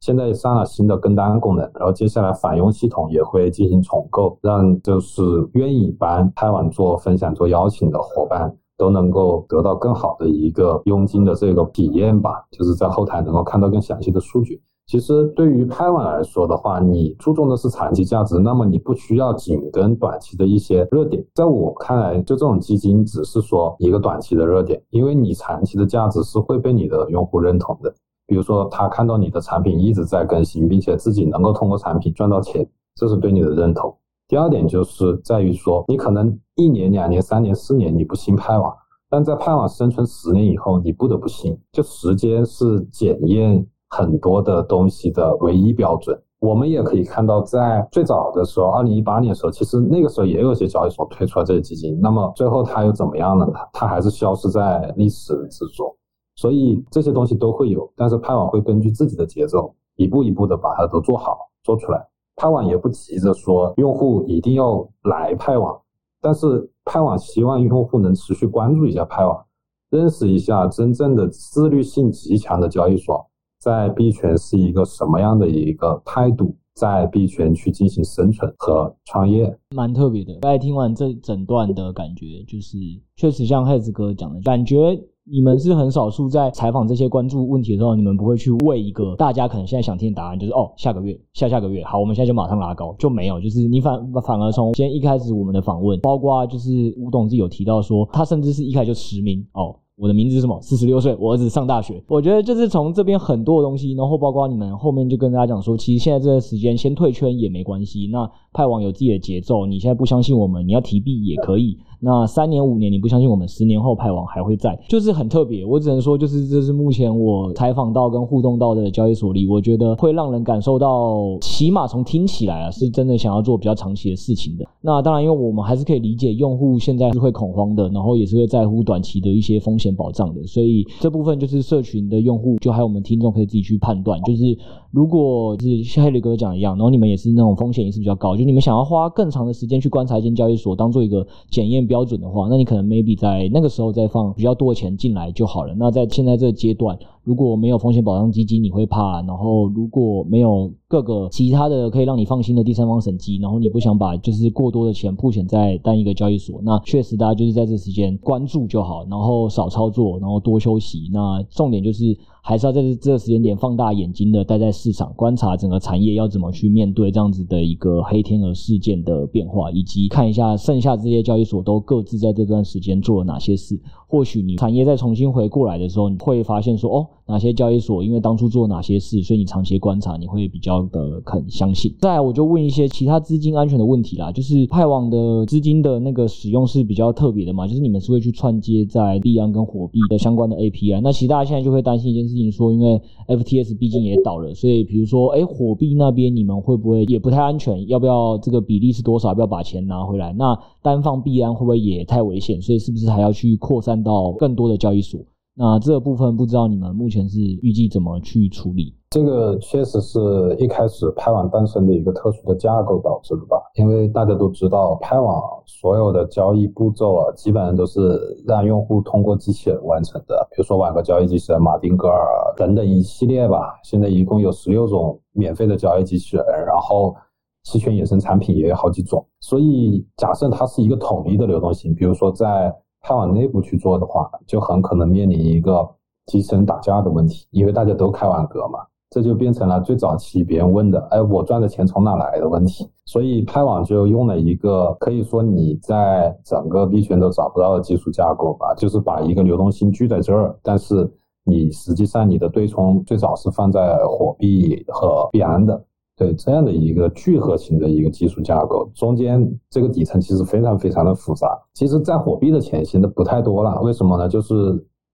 [0.00, 14.60] 现在也上了新的跟单功能，然后接下来返佣系统也会进行重构，让就是愿意帮派网做分享、做邀请的伙伴都能够得到更好的一个佣金的这个体验吧，就是在后台能够看到更详细的数据。
[14.86, 21.24] 其实对于派网来说的话，你注重的是长期价值，那么你不需要紧跟短期的一些热点。
[21.34, 27.92] 在我看来，就这种基金只是说一个短期的热点，因为你长期的价值是会被你的用户认同的。
[28.28, 33.92] 比如说，他看到你的产品一直在更新，并且自己能够通过产品赚到钱，这是对你的认同。
[34.28, 38.72] 第二点就是在于说，你可能一年、两年、三年、四年你不信派网，
[39.10, 41.58] 但在派网生存十年以后，你不得不信。
[41.72, 43.66] 就时间是检验。
[43.88, 53.52] 很多的东西的唯一标准，我们也可以看到，在最早的时候，二零一八年的时候，其实那个时候也有些交易所推出了这些基金，那么最后它又怎么样了呢？
[53.72, 55.94] 它还是消失在历史之中。
[56.34, 62.06] 所以这些东西都会有，但是派网会根据自己的节奏，一步一步的把它都做好做出来。
[62.34, 65.80] 派网也不急着说用户一定要来派网，
[66.20, 69.42] 但是派网希望用户能持续关注一下派网，
[69.88, 73.26] 认识一下真正的自律性极强的交易所。
[73.60, 76.54] 在币圈是一个什么样的一个态度？
[76.74, 80.34] 在币圈去进行生存和创业，蛮特别的。
[80.40, 82.76] 大家听完这整段的感觉，就是
[83.16, 84.76] 确实像黑子哥讲的，感觉
[85.24, 99.74] 你们是很少数在采访这些关注问题的时候，你们不会去问一个大家可能现在想听的答案，就是哦，下个月、下下个月，好，我们现在就马上拉高，就没有，就是你反反而从今天一开始我们的访问，包括就是吴董自己有提到说，他甚至是一开始就实名哦。
[99.96, 100.60] 我的名字是什么？
[100.60, 102.02] 四十六岁，我儿子上大学。
[102.06, 108.06] 我觉得就是从这边很多的东西，然后包括你们后面就跟大家讲说，其实现在这个时间先退圈也没关系。
[108.12, 111.76] 那派网有自己的节奏，你现在不相信我们，你要提币也可以。
[111.98, 115.64] 那三年五年你不相信我们，十年后派网还会在，就是很特别。
[115.64, 124.66] 我只能说，就是这是目前我采访到跟互动到的交易所里，我觉得会让人感受到，起码从听起来啊，是真的想要做比较长期的事情的。
[124.80, 134.56] 那当然，因为我们还是可以理解用户现在是会恐慌的，然后也是会在乎短期的一些风险保障的，所以这部分就是社群的用户，就还有我们听众可以自己去判断，就是。
[134.92, 145.74] 如果就是像黑雷哥讲一样，然后你们也是那种风险也是比较高，就你们想要花更长的时间去观察一间交易所，当做一个检验标准的话，那你可能 maybe 在那个时候再放比较多的钱进来就好了。
[145.76, 146.98] 那在现在这个阶段。
[147.26, 161.10] 如果没有风险保障基金，你会怕；然后如果没有各个其他的可以让你放心的第三方审计，然后你不想把就是过多的钱曝险在单一个交易所，那确实大家就是在这时间关注就好，然后少操作，然后多休息。
[161.12, 173.76] 那重点就是还是要在这这个时间点放大眼睛的待在市场，观察整个产业要怎么去面对这样子的一个黑天鹅事件的变化，以及看一下剩下这些交易所都各自在这段时间做了哪些事。
[174.06, 181.92] 或许你产业再重新回过来的时候，你会发现说，哦，哪些交易所因为当初做哪些事，所以你长期观察，你会比较的肯相信。
[181.98, 191.00] 再来，我就问一些其他资金安全的问题啦，就是派网的资金的那个使用是比较特别的嘛，就是你们是会去串接在币安跟火币的相关的 API。
[191.02, 197.86] 那其实大家现在就会担心一件事情，说因为 FTS 毕竟也倒了，所以比如说，哎，火币那边你们会不会也不太安全？
[197.88, 199.30] 要不要这个比例是多少？
[199.30, 200.32] 要不要把钱拿回来？
[200.34, 202.62] 那单放币安会不会也太危险？
[202.62, 205.20] 所以是不是还要去扩散到更多的交易所？
[205.58, 208.94] 那这个部分不知道你们目前是预计怎么去处理？
[209.08, 213.56] 这个确实是一开始拍网诞生的一个特殊的架构导致的吧？
[213.76, 217.98] 因为大家都知道，拍网所有的交易步骤啊，基本上都是
[218.46, 220.46] 让用户通过机器人完成的。
[220.50, 223.80] 比如说，网格交易机器人、马丁格尔等等一系列吧。
[223.82, 227.16] 现在一共有十六种免费的交易机器人，然后
[227.64, 229.26] 期权衍生产品也有好几种。
[229.40, 232.70] 所以，假设它是一个统一的流动性，比如说在
[233.06, 235.88] 派网内部去做的话，就很可能面临一个
[236.26, 238.80] 机器人打架的问题，因为大家都开网格嘛，
[239.10, 242.90] 这就变成了最早期别人问的“哎，我赚的钱从哪来的”问题。
[243.04, 251.08] 所以派网就用了一个可以说你在整个币圈都找不到的技术架构吧，就是把一个流动性聚在这儿，但是
[251.44, 255.80] 你实际上你的对冲最早是放在火币和币安的。
[256.16, 261.58] 对这样的一个聚合型的一个技术架构，中间这个底层其实非常非常的复杂。
[261.74, 264.26] 其实，在火币的前行的不太多了，为什么呢？
[264.26, 264.54] 就是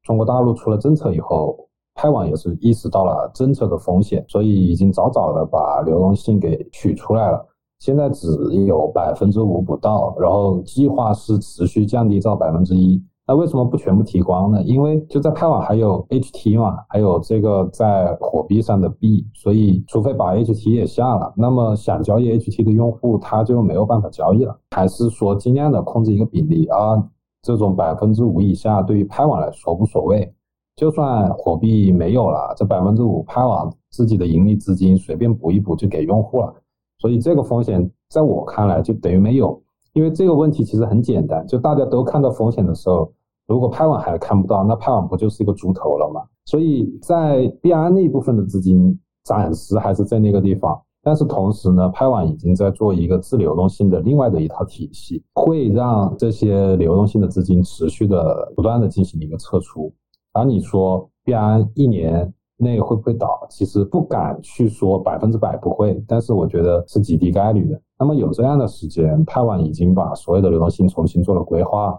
[0.04, 7.44] 中国大陆出了政策以后，派网也是意识到了政策的风险，所以已经早早的把流动性给取出来了。
[7.80, 8.28] 现在只
[8.64, 13.02] 有百分之五不到，然后计划是持续降低到百分之一。
[13.24, 14.62] 那为什么不全部提光呢？
[14.64, 24.58] 因为就在派网还有 HT 嘛，还有这个在火币上的币，所以除非把 HT 也下了，那么想交易 HT 的用户他就没有办法交易了。
[24.72, 27.00] 还是说尽量的控制一个比例啊？
[27.42, 30.32] 这种百分之五以下对于派网来说无所谓，
[30.76, 36.52] 就算火币没有了，这百分之五派网自己的盈利资金随便补一补就给用户了。
[36.98, 39.60] 所以这个风险在我看来就等于没有。
[39.94, 43.12] 因为这个问题其实很简单，就大家都看到风险的时候，
[43.46, 46.22] 如果派网还看不到，那派网不就是一个猪头了吗？
[46.44, 59.92] 所以在币安那一部分的资金暂时还是在那个地方，但是同时呢，派网已经在做一个自流动性的另外的一套体系，会让这些流动性的资金持续的不断的进行一个撤出。
[60.32, 63.46] 而你说币安一年内会不会倒？
[63.50, 67.80] 其实不敢去说百分之百不会，但是我觉得是极低概率的。
[67.98, 71.96] 那么有这样的时间，派网已经把所有的流动性重新做了规划，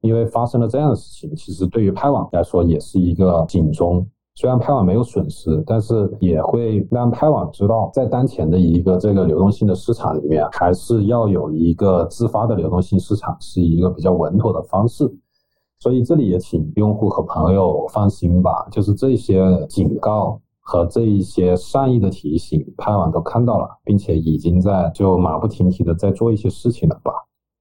[0.00, 4.06] 因为发生了这样的事情，其实对于派网来说也是一个警钟。
[4.34, 15.12] 虽然派网没有损失，但是也会让派网知道，在当前的一个这个流动性的市场里面，还是要有一个自发的流动性市场，是一个比较稳妥的方式。
[15.80, 27.12] 所以这里也请用户和朋友放心吧，就是这些警告和这一些善意的提醒，拍网都看到了，并且已经在就马不停蹄的在做一些事情了吧，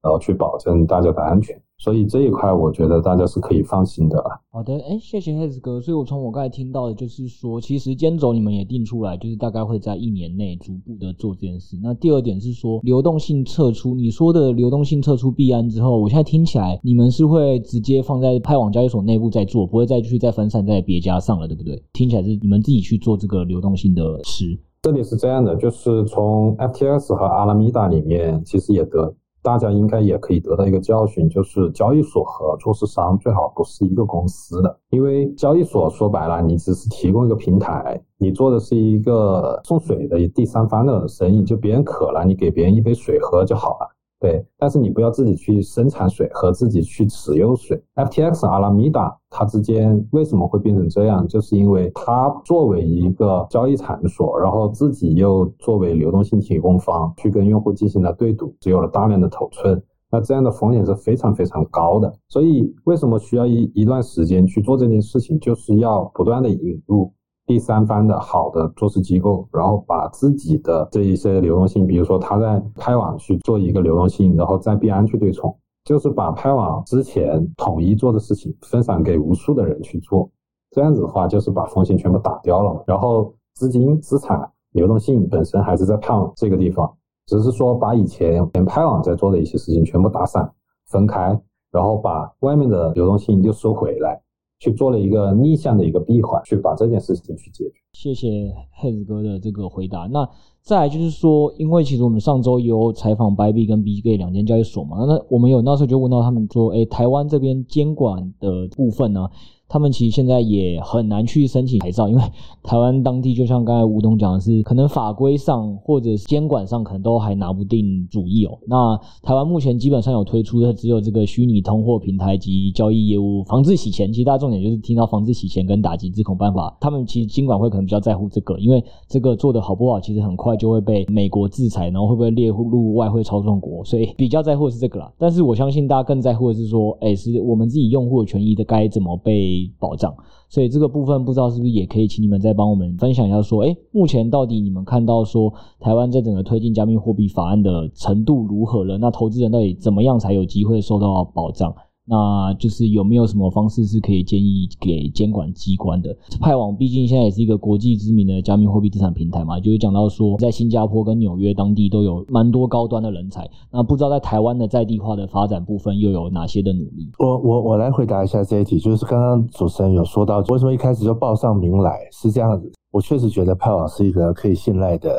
[0.01, 1.59] 然后去保证大家的安全。
[1.79, 4.17] 所以这一块，我觉得大家是可以放心的。
[4.51, 5.79] 好的，哎，谢谢黑子哥。
[5.79, 11.77] 所以我从我刚才听到的，就是说，其实时间轴你们也定出来，就是大概会在一年内逐步的做这件事。
[11.83, 21.79] 那第二点是说，流动性撤出，你说的流动性撤出币安之后，我现在听起来，你们是会直接放在派网交易所内部再做，不会再去再分散在别家上了，对不对？
[21.93, 24.59] 听起来是你们自己去做这个流动性的事。
[24.81, 29.13] 这里是这样的，就是从 FTX 和阿拉米达里面，其实也得。
[29.47, 43.87] 大家应该也可以得到一个教训，就是交易所和做市商最好不是一个公司的，因为交易所说白了，你只是提供一个平台，你做的是一个送水的第三方的生意，就别人渴了，你给别人一杯水喝就好了。
[44.19, 47.79] 对，但是你不要自己去生产水和自己去持有水。
[47.95, 51.27] FTX、阿拉米达它之间为什么会变成这样？
[51.27, 59.79] 就是因为它作为一个交易场所，然后自己又作为流动性提供方去跟用户进行了对赌，只有了大量的头寸，
[60.11, 62.11] 那这样的风险是非常非常高的。
[62.27, 65.39] 所以为什么需要一一段时间去做这件事情？
[65.39, 67.13] 就是要不断的引入。
[67.47, 80.29] 第三方的好的做事机构，然后把自己的这一些流动性，比如说他在派网去做一个流动性，然后在币安去对冲，就是把派网之前统一做的事情分散给无数的人去做，
[80.71, 82.83] 这样子的话就是把风险全部打掉了。
[82.85, 86.93] 然后资金资产流动性本身还是在派网这个地方，
[87.27, 90.51] 只是说把以前连派网在做的一些事情全部打散
[90.87, 91.39] 分开，
[91.71, 94.21] 然后把外面的流动性又收回来。
[94.59, 97.75] 去做了一个逆向的一个闭环，去把这件事情去解决。
[97.93, 100.07] 谢谢黑子哥的这个回答。
[100.07, 100.27] 那
[100.61, 109.27] 再来就是说，因为其实我们上周有采访 b y b 跟 BGA 两间交易所嘛，那我们有那时候就问到他们说，哎，台湾这边监管的部分呢？
[109.69, 112.21] 他们其实现在也很难去申请牌照，因为
[112.63, 118.57] 台湾当地就像刚才吴董讲的是，可能法规上或者是监管上可能都还拿不定主意哦。
[118.65, 135.11] 那台湾目前基本上有推出的只有这个虚拟通货平台及交易业务防治洗钱，其实大家重点就是听到防治洗钱跟打击资恐办法，他们其实金管会可能比较在乎这个，因为这个做的好不好，其实很快就会被美国制裁，然后会不会列入外汇操纵国，所以比较在乎的是这个啦。
[135.17, 139.56] 但是我相信大家更在乎的是说，哎，是我们自己用户的权益的该怎么被。
[139.79, 140.13] 保障，
[140.49, 148.97] 所以这个部分不知道是不是也可以请你们再帮我们分享一下，说，诶，目前到底你们看到说台湾在整个推进加密货币法案的程度如何了？
[148.97, 151.73] 那投资人到底怎么样才有机会受到保障？
[152.09, 156.15] 那就是有没有什么方式是可以建议给监管机关的？
[156.39, 163.45] 派网毕竟现在也是一个国际知名的加密货币资产平台嘛，就是讲到说，在新加坡跟纽约当地都有蛮多高端的人才。
[163.71, 167.11] 那不知道在台湾的在地化的发展部分又有哪些的努力？
[167.19, 171.99] 我我我来回答一下这一题，就是刚刚主持人有说到，为什么一开始就报上名来？
[172.13, 175.11] 是这样子，我确实觉得派网是一个可以信赖的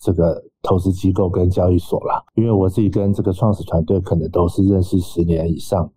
[0.00, 5.88] 这个投资机构跟交易所啦，因为我自己跟这个创始团队可能都是认识十年以上。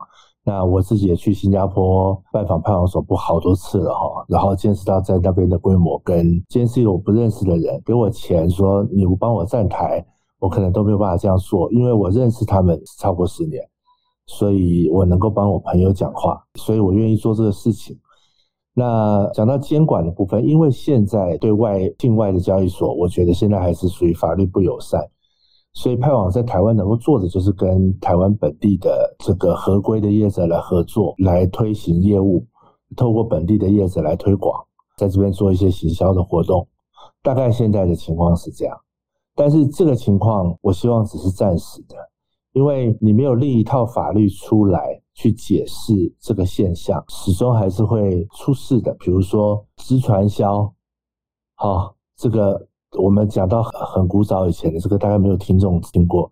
[0.48, 10.06] 那我自己也去新加坡拜访派网总部好多次了哈，然后见识到在那边的规模，跟今天是一个我不认识的人给我钱说你不帮我站台，
[10.38, 13.60] 我可能都没有办法这样做，因为我认识他们超过十年，
[14.28, 17.98] 所以我能够帮我朋友讲话，所以我愿意做这个事情。
[18.76, 25.02] 那讲到监管的部分，因为现在对外境外的交易所，我觉得现在还是属于法律不友善。
[25.78, 32.48] 所以派网在台湾能够做的就是跟台湾本地的这个合规的业者来合作，来推行业务，
[32.96, 34.58] 透过本地的业者来推广，
[34.98, 36.66] 在这边做一些行销的活动。
[37.22, 38.78] 大概现在的情况是这样，
[39.36, 41.98] 但是这个情况我希望只是暂时的，
[42.54, 48.96] 因为你没有另一套法律出来去解释这个现象，始终还是会出事的。
[48.98, 50.74] 比如说直传销，
[51.56, 52.66] 好，这个。
[52.98, 56.30] 我们讲到很古早以前的这个，大概没有听众听过。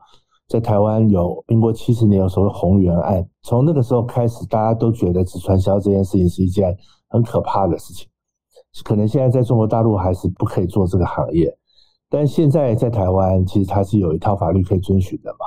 [0.47, 6.75] 在台湾有民国七十年有所谓红原案，从那个时候开始，大家都觉得直传销这件事情是一件
[7.09, 8.07] 很可怕的事情。
[8.83, 11.55] 可能现在在中国大陆还是不可以做这个行业，
[12.09, 15.45] 但现在在台湾，其实它是有一套法律可以遵循的嘛。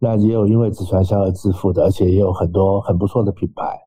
[0.00, 3.78] 那也有因为直传销而致富的，而且也有很多很不错的品牌，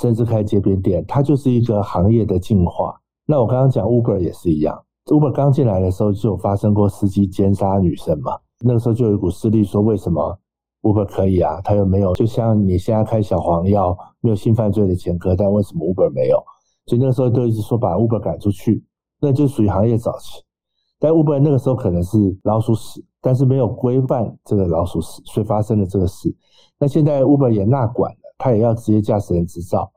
[0.00, 2.98] 甚至开街边店，它就是一个行业的进化。
[3.26, 4.82] 那我刚刚讲 Uber 也是一样。
[5.06, 10.36] Uber 刚进来的时候就有发生过司机奸杀女生嘛，那个时候就有一股势力说，为什么
[10.82, 11.60] Uber 可以啊？
[11.62, 16.42] 他又没有，就像你现在开小黄药没有性犯罪的前科，但为什么 Uber 没有？
[16.86, 18.84] 所以那个时候都一直说把 Uber 赶出去，
[19.20, 20.42] 那就属于行业早期。
[20.98, 26.34] 但 Uber 那个时候可能是老鼠屎，但是没有规范这个老鼠屎，所以发生了这个事。
[26.80, 29.88] 那现在 Uber 也纳管了，他也要职业驾驶人执照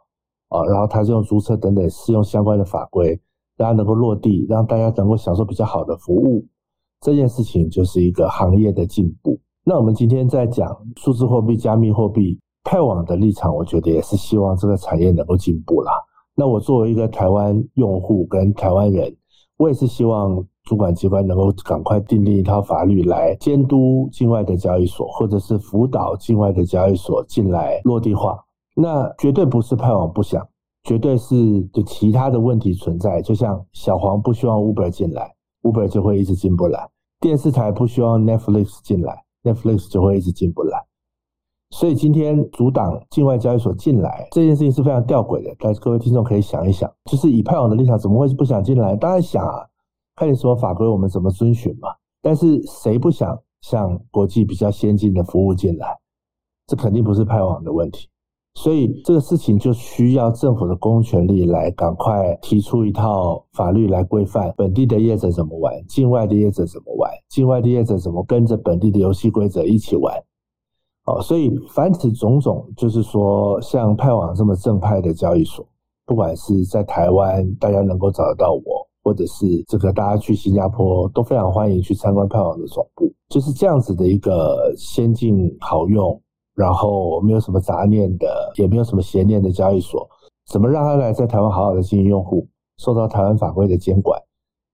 [0.49, 3.20] 啊，然后他就用租车等等适用相关的法规。
[3.60, 6.45] 大家能够落地，让大家能够享受比较好的服务，
[7.01, 9.38] 这件事情就是一个行业的进步。
[9.66, 15.91] 那我们今天在讲数字货币、加密货币，派网的立场，我觉得也是希望这个产业能够进步啦。
[16.36, 19.14] 那我作为一个台湾用户跟台湾人，
[19.57, 28.39] 我也是希望主管机关能够赶快订立一套法律来监督境外的交易所，或者是辅导境外的交易所进来落地化。
[28.74, 30.47] 那绝对不是派网不想。
[30.84, 36.80] 绝对是就其他的问题存在，就像小黄不希望 Uber 进来，Uber 就会一直进不来；
[37.19, 40.86] 电视台不希望 Netflix 进来，Netflix 就会一直进不来。
[41.71, 48.95] 所以今天阻挡境外交易所进来这件事情是非常吊诡的，但是各位听众可以想一想，就是以派网的立场，怎么会不想进来？
[48.95, 49.67] 当然想啊，
[50.15, 51.89] 看你什么法规，我们怎么遵循嘛。
[52.21, 55.95] 但是谁不想向国际比较先进的服务进来？
[56.65, 58.09] 这肯定不是派网的问题。
[58.55, 70.13] 所以这个事情就需要政府的公权力来赶快提出一套法律来规范本地的业者怎么玩，境外的业者怎么玩，境外的业者怎么跟着本地的游戏规则一起玩。
[71.05, 75.65] 哦，所以凡此种种，就是说像派网这么正派的交易所，
[76.05, 86.21] 不管是在台湾大家能够找得到我，或者是这个大家去新加坡都非常欢迎去参观派网的总部，就是这样子的一个先进好用。
[86.55, 90.07] 然后没有什么杂念的，也没有什么邪念的交易所，
[90.45, 92.47] 怎么让他来在台湾好好的经营用户，
[92.77, 94.21] 受到台湾法规的监管？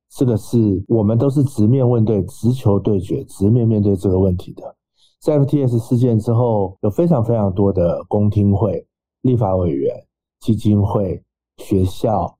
[0.09, 4.75] 这个是我们都是直面问对、直球对决、直面面对这个问题的。
[5.19, 8.87] 在 FTS 事件之后，有非常非常多的公听会、
[9.21, 9.93] 立法委员、
[10.39, 11.21] 基金会、
[11.57, 12.37] 学校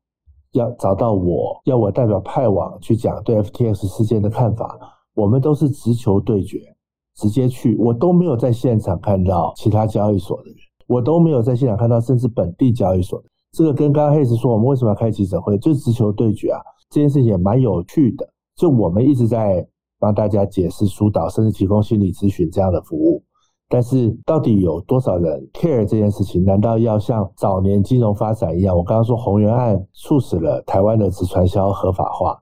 [0.52, 4.80] 要找到我，要我代表派网去讲对 FTS 事件的看法，
[5.16, 6.75] 我们都是直球对决，
[7.16, 10.56] 直接去，我都没有在现场看到其他交易所的人，
[10.88, 13.28] 我都没有在现场看到甚至本地交易所的。
[13.52, 16.60] 这个跟刚刚 Hayes 说，我们为什么要开记者会，就是直球对决啊，
[16.90, 18.28] 这件事情也蛮有趣的。
[18.56, 19.66] 就我们一直在
[19.98, 23.24] 帮大家解释、疏导，甚至提供心理咨询这样的服务。
[23.68, 26.44] 但是到底有多少人 care 这件事情？
[26.44, 28.78] 难道要像早年金融发展一样？
[28.78, 32.40] 我刚刚说宏源案促使了台湾的直传销合法化，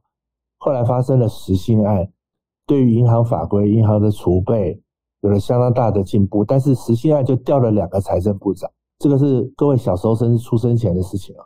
[0.57, 2.07] 后来发生了实信案，
[2.65, 4.81] 对于银行法规、银行的储备
[5.21, 6.43] 有了相当大的进步。
[6.45, 11.45] 但是实信案就调了两个财政部长，这个是各位小时候甚至出生前的事情啊。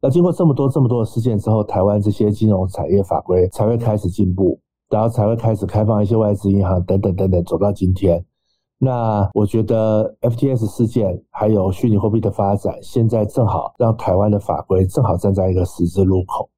[0.00, 4.58] 那经过这么多这么多的事件之后，台湾这些金融产业法规才会开始进步，
[4.90, 8.24] 然后才会开始开放一些外资银行等等等等，走到今天。
[8.78, 16.50] 那我觉得 FTS 事件还有虚拟货币的发展，现在正好让台湾的法规正好站在一个十字路口。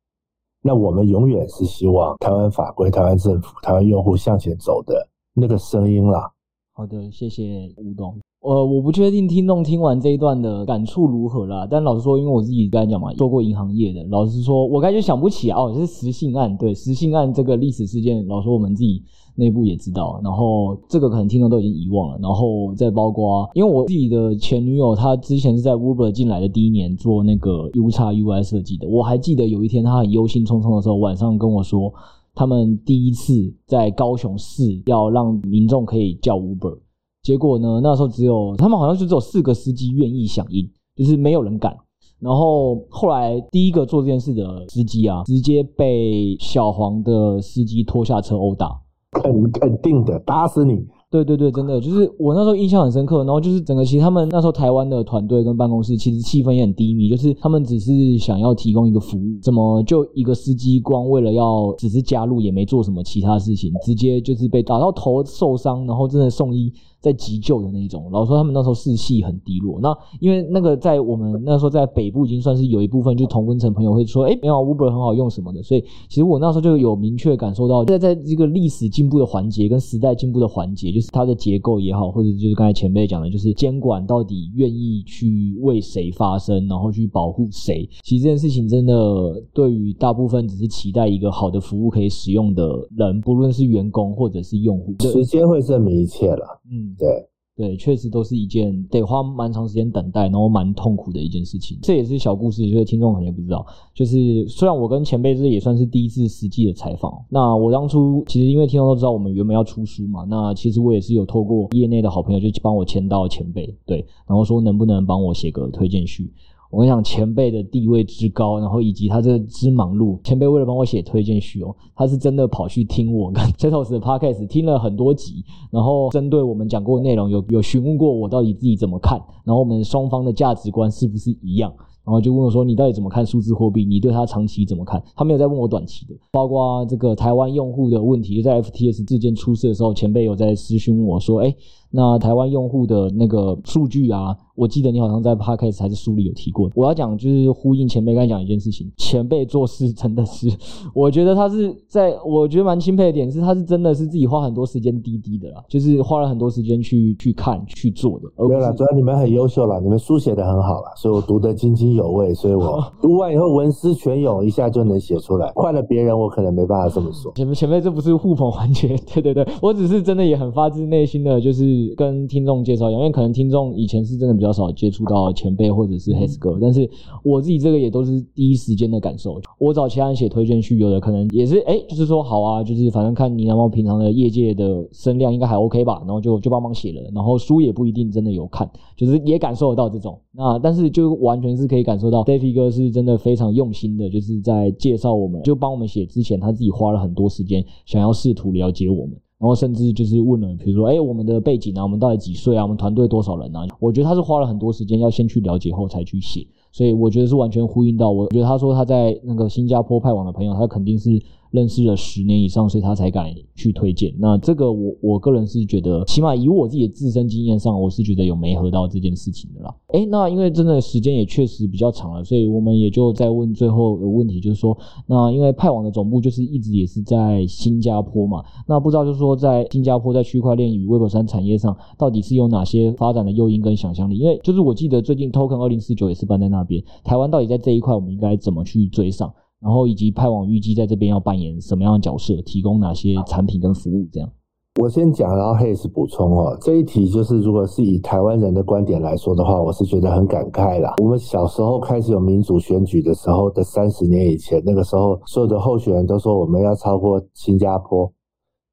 [0.66, 6.32] 那我们永远是希望台湾法规、台湾政府、台湾用户向前走的那个声音啦。
[6.72, 8.18] 好的，谢谢吴董。
[8.45, 11.66] 呃，我不确定听众听完这一段的感触如何啦。
[11.70, 19.03] 但老实说，因为我自己刚才讲嘛，做过银行业的，老实说，我感觉想不起哦，是实信案，对，实信案这个历史事件，老实说我们自己
[19.36, 20.20] 内部也知道。
[20.22, 22.18] 然后这个可能听众都已经遗忘了。
[22.20, 28.86] 然后再包括，因为我自己的前女友，她之前是在 Uber 进来的第一年做那个 UX/UI 设计的。
[28.86, 31.90] 我还记得有一天，她很忧心忡忡的时候，晚上跟我说，
[32.34, 36.76] 他们第一次在高雄市要让民众可以叫 Uber。
[37.25, 37.81] 结果呢？
[37.83, 41.75] 那时候只有他们好像就只有四个司机愿意响应，就是没有人敢。
[42.20, 48.70] 然后后来第一个做这件事的司机啊，直接被小黄的司机拖下车殴打，
[49.11, 50.87] 肯肯定的，打死你。
[51.11, 53.18] 对对对，真的就是我那时候印象很深刻。
[53.18, 66.72] 然后就是整个其实他们那时候台湾的团队跟办公室其实气氛也很低迷，就是他们只是想要提供一个服务，怎么就一个司机光为了要只是加入也没做什么其他事情，直接就是被打到头受伤，然后真的送医
[67.05, 68.11] 在急救的那一种。
[68.11, 69.78] 老实说他们那时候士气很低落。
[69.80, 75.62] 那因为那个在我们那时候在北部已经算是有一部分就同温层朋友会说，哎，没有 Uber 很好用什么的。
[75.62, 81.05] 所以其实我那时候就有明确感受到，在在这个历史进步的环节跟时代进步的环节，就是。
[81.14, 87.88] 它的结构也好，或者就是刚才前辈讲的，就是监管到底愿意去为谁发声，然后去保护谁。
[88.02, 96.44] 其实这件事情真的对于大部分只是期待一个好的服务可以使用的人，不论是员工或者是用户，时间会证明一切了。
[96.68, 97.28] 嗯，对。
[97.57, 101.78] 对，确实都是一件得花蛮长时间等待，然后蛮痛苦的一件事情。
[101.82, 103.64] 这也是小故事，就是听众可能不知道。
[103.95, 116.32] 就是虽然我跟前辈这也算是第一次实际的采访，那我当初其实因为听众都知道我们原本要出书嘛，那其实我也是有透过业内的好朋友就帮我签到前辈，对，然后说能不能帮我写个推荐序。
[116.75, 131.72] 我跟你讲，前辈的地位之高，然后以及他这之忙碌，前辈为了帮我写推荐序哦，他是真的跑去听我跟 Setos 的 Podcast，听了很多集，然后针对我们讲过的内容，有有询问过我到底自己怎么看，然后我们双方的价值观是不是一样。
[132.05, 133.83] 然后就问我说：“你到底怎么看数字货币？
[133.83, 141.57] 你对它长期怎么看？”他没有在问我短期的，包括这个台湾用户的问题，就在 FTX 事件出事的时候，前辈有在私讯问我说：“哎，
[141.97, 146.68] 那台湾用户的那个数据啊，我记得你好像在 Podcast 还是书里有提过。
[146.74, 150.49] 我要讲就是呼应前辈刚才讲一件事情，前辈做事真的是，
[150.92, 158.28] 我觉得他是在，我觉得蛮钦佩的点是，他是真的是自己花很多时间滴滴的啦，就是花了很多时间去去看去做的。
[158.47, 161.84] 没有啦，主要你们很优秀啦，你们书写的很好啦，所以我读得津津。
[161.95, 165.53] 有味，所以我 读完以后文思泉涌，一下就能写出来。
[165.55, 167.30] 换了别人，我可能没办法这么说。
[167.34, 171.64] 前面前面这不是互捧环节， 对对对，我只是真的也很发自内心的就是
[171.97, 176.89] 跟听众介绍一下，因为可能听众以前是真的比较少接触到前辈或者是 Hayes 哥，但是
[177.22, 179.41] 我自己这个也都是第一时间的感受。
[179.59, 190.18] 我找其他人写推荐序，有的可能也是哎、欸，就是说好啊，就是反正看你那么平常的业界的声量应该还 OK 吧，然后就就帮忙写了，然后书也不一定真的有看，就是也感受得到这种。
[190.32, 203.66] 那但是就完全是可以感受到 David 哥是真的非常用心的，就是在介绍我们，就帮我们写之前，他自己花了很多时间，想要试图了解我们，然后甚至就是问了，比如说，哎，我们的背景啊，我们到底几岁啊，我们团队多少人啊？
[203.78, 208.26] 我觉得他是花了很多时间，要先去了解后才去写，所以我觉得是完全呼应到我。
[208.28, 211.20] 觉得他说他在那个新加坡派往的朋友，他肯定是
[211.55, 214.12] 认识了十年以上，所以他才敢去推荐。
[214.18, 219.72] 那这个我我个人是觉得，起码以我自己的自身经验上，我是觉得有没合到这件事情的啦。
[219.92, 224.76] 诶，那因为真的时间也确实比较长了，所以我们也就再问最后的问题，就是说，
[225.07, 234.18] 那因为派网的总部就是一直也是在新加坡嘛，那不知道就是说在新加坡在区块链与 Web 三产业上，到底是有哪些发展的诱因跟想象力？
[234.18, 239.32] 因为就是我记得最近 Token 二零四九也是办在那边，台湾到底在这一块我们应该怎么去追上？
[239.64, 244.06] 然后以及派网预计在这边要扮演什么样的角色，提供哪些产品跟服务？
[244.12, 244.30] 这样，
[244.78, 246.54] 我先讲，然后 Hayes 补充哦。
[246.60, 250.92] 这一题就是，如果是以台湾人的观点来说的话，我是觉得很感慨啦。
[251.02, 258.12] 我们小时候开始有民主选举的时候的三十年以前，那个时候所有的候选人都说我们要超过新加坡。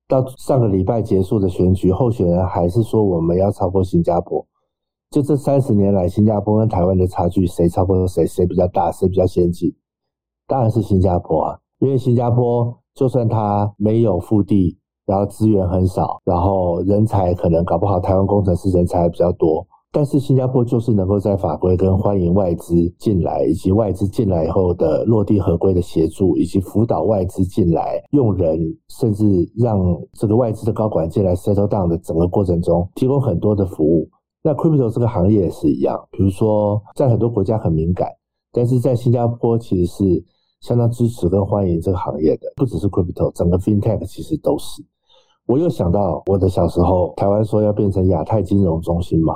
[0.09, 4.45] 到上个礼拜结束的选举，候选人还是说我们要超过新加坡。
[5.09, 9.73] 就这三十年来，新加坡跟台湾的差距，谁超过谁，谁比较大，谁比较先进？
[10.52, 29.80] 当然是新加坡啊，因为新加坡就算它没有腹地，然后资源很少，然后人才可能搞不好台湾工程师人才比较多，但是新加坡就是能够在法规跟欢迎外资进来，以及外资进来以后的落地合规的协助，以及辅导外资进来用人，甚至让
[30.12, 34.10] 这个外资的高管进来 settle down 的整个过程中，提供很多的服务。
[34.43, 38.10] 那 crypto 这个行业也是一样，比如说在很多国家很敏感，
[38.52, 40.26] 但是在新加坡其实是。
[40.62, 44.84] 相当支持跟欢迎这个行业的，不只是 crypto，整个 fintech 其实都是。
[45.47, 49.34] 我又想到我的小时候，台湾说要变成亚太金融中心嘛，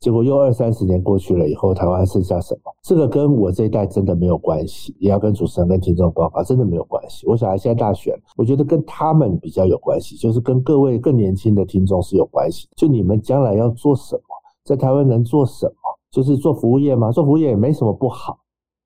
[0.00, 2.70] 结果又二三十年过去了以后，台湾剩下什么？
[2.82, 7.26] 这个跟我这一代真的没有关系，也要跟主持人跟听众报告，真的没有关系。
[7.26, 12.68] 我小孩现在大学，我觉得跟他们比较有关系，就是跟各位更年轻的听众是有关系。
[12.76, 14.22] 就你们将来要做什么，
[14.62, 15.72] 在台湾能做什么？
[16.10, 17.10] 就是做服务业吗？
[17.10, 18.38] 做服务业也没什么不好。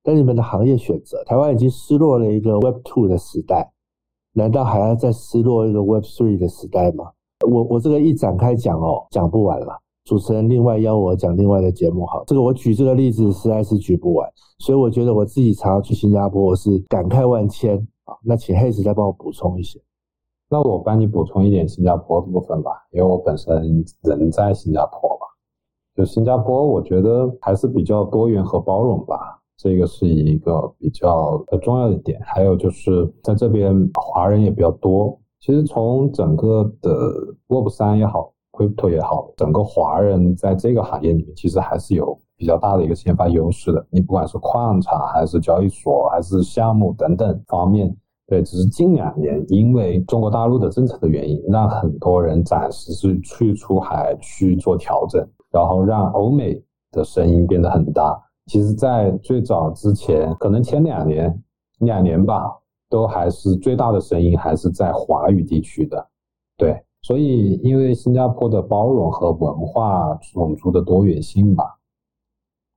[0.02, 3.72] 但你们的行业选择，台湾已经失落了一个 Web Two 的时代，
[4.32, 7.12] 难道还要再失落一个 Web Three 的时代吗？
[7.50, 9.78] 我我这个一展开讲哦，讲不完了。
[10.04, 14.28] 主持人另外邀我讲另外的节目，好，这个我举这个例子实在是举不完，
[14.58, 18.16] 所以我觉得我自己常常去新加坡，我是感慨万千啊。
[18.24, 19.80] 那请 h a y s 再帮我补充一些。
[20.48, 25.26] 那我帮你补充一点新加坡的部分吧，因为我本身人在新加坡嘛，
[25.94, 29.39] 就新加坡，我觉得还是比较多元和包容吧。
[29.62, 35.20] 这个是一个比较呃重要的点，还有就是在这边华人也比较多。
[35.38, 36.90] 其实从整个的
[37.48, 43.86] Web 三也好，Crypto 也好，整个华人在这个行业里面其实还是有比较大的一个先发优势的。
[43.90, 47.94] 你不管是矿场还是交易所还是项目等等方面，
[48.26, 58.18] 对，只是近两年因为中国大陆的政策的原因，让很多人暂时是去出海去做调整，然后让欧美的声音变得很大。
[58.50, 61.40] 其实，在最早之前，可能前两年、
[61.78, 62.50] 两年吧，
[62.88, 66.08] 都还是最大的声音还是在华语地区的，
[66.58, 66.82] 对。
[67.02, 71.64] 所以，因为新加坡的包容和文化、种族的多元性吧，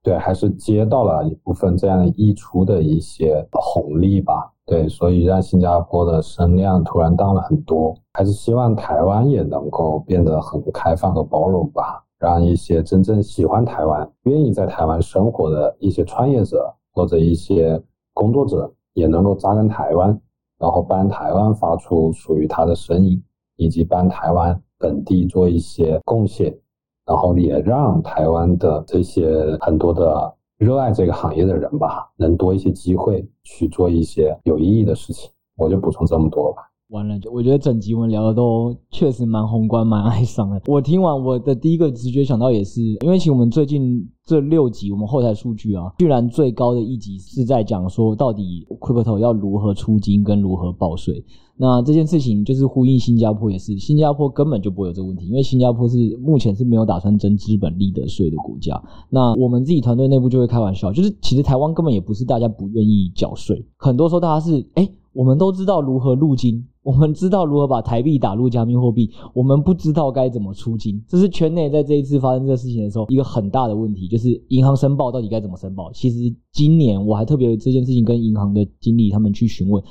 [0.03, 4.87] 对，还是接到了一部分这样溢出的一些红利吧，对。
[4.87, 7.97] 所以，让新加坡的声量突然大了很多。
[8.13, 12.05] 还是希望台湾也能够变得很开放和包容吧。
[12.23, 20.17] 让一些真正喜欢台湾、愿意在台湾生活的一些创业者或者一些工作者，也能够扎根台湾，
[20.57, 23.21] 然后帮台湾发出属于他的声音，
[23.57, 26.57] 以及帮台湾本地做一些贡献，
[27.05, 35.29] 然后也让台湾的这些很多的热爱这个行业的人吧，能多一些机会去做一些有意义的事情。
[35.57, 36.61] 我就补充这么多吧。
[36.93, 40.61] 完了，我觉得整集我们聊的都确实蛮宏观、蛮哀伤的。
[40.67, 51.25] 我听完，我的第一个直觉想到也是，因为其实我们最近这六集，我们后台数据啊，居然最高的一集是在讲说，到底 Crypto 要如何出金跟如何报税。
[51.57, 58.79] 那这件事情就是呼应新加坡，也是新加坡根本就不会有这个问题，因为新加坡是目前是没有打算征资本利得税的国家。
[59.09, 66.63] 那我们自己团队内部就会开玩笑，就是其实台湾根本也不是大家不愿意缴税，很多时候大家是哎、我们都知道如何入金。
[66.83, 75.91] 我们知道如何把台币打入加密货币，我们不知道该怎么出金，这是全内在这一次发生这个事情的时候一个很大的问题，就是银行申报到底该怎么申报。
[75.93, 79.81] 其实今年我还特别这件事情跟银行的经理他们去询问，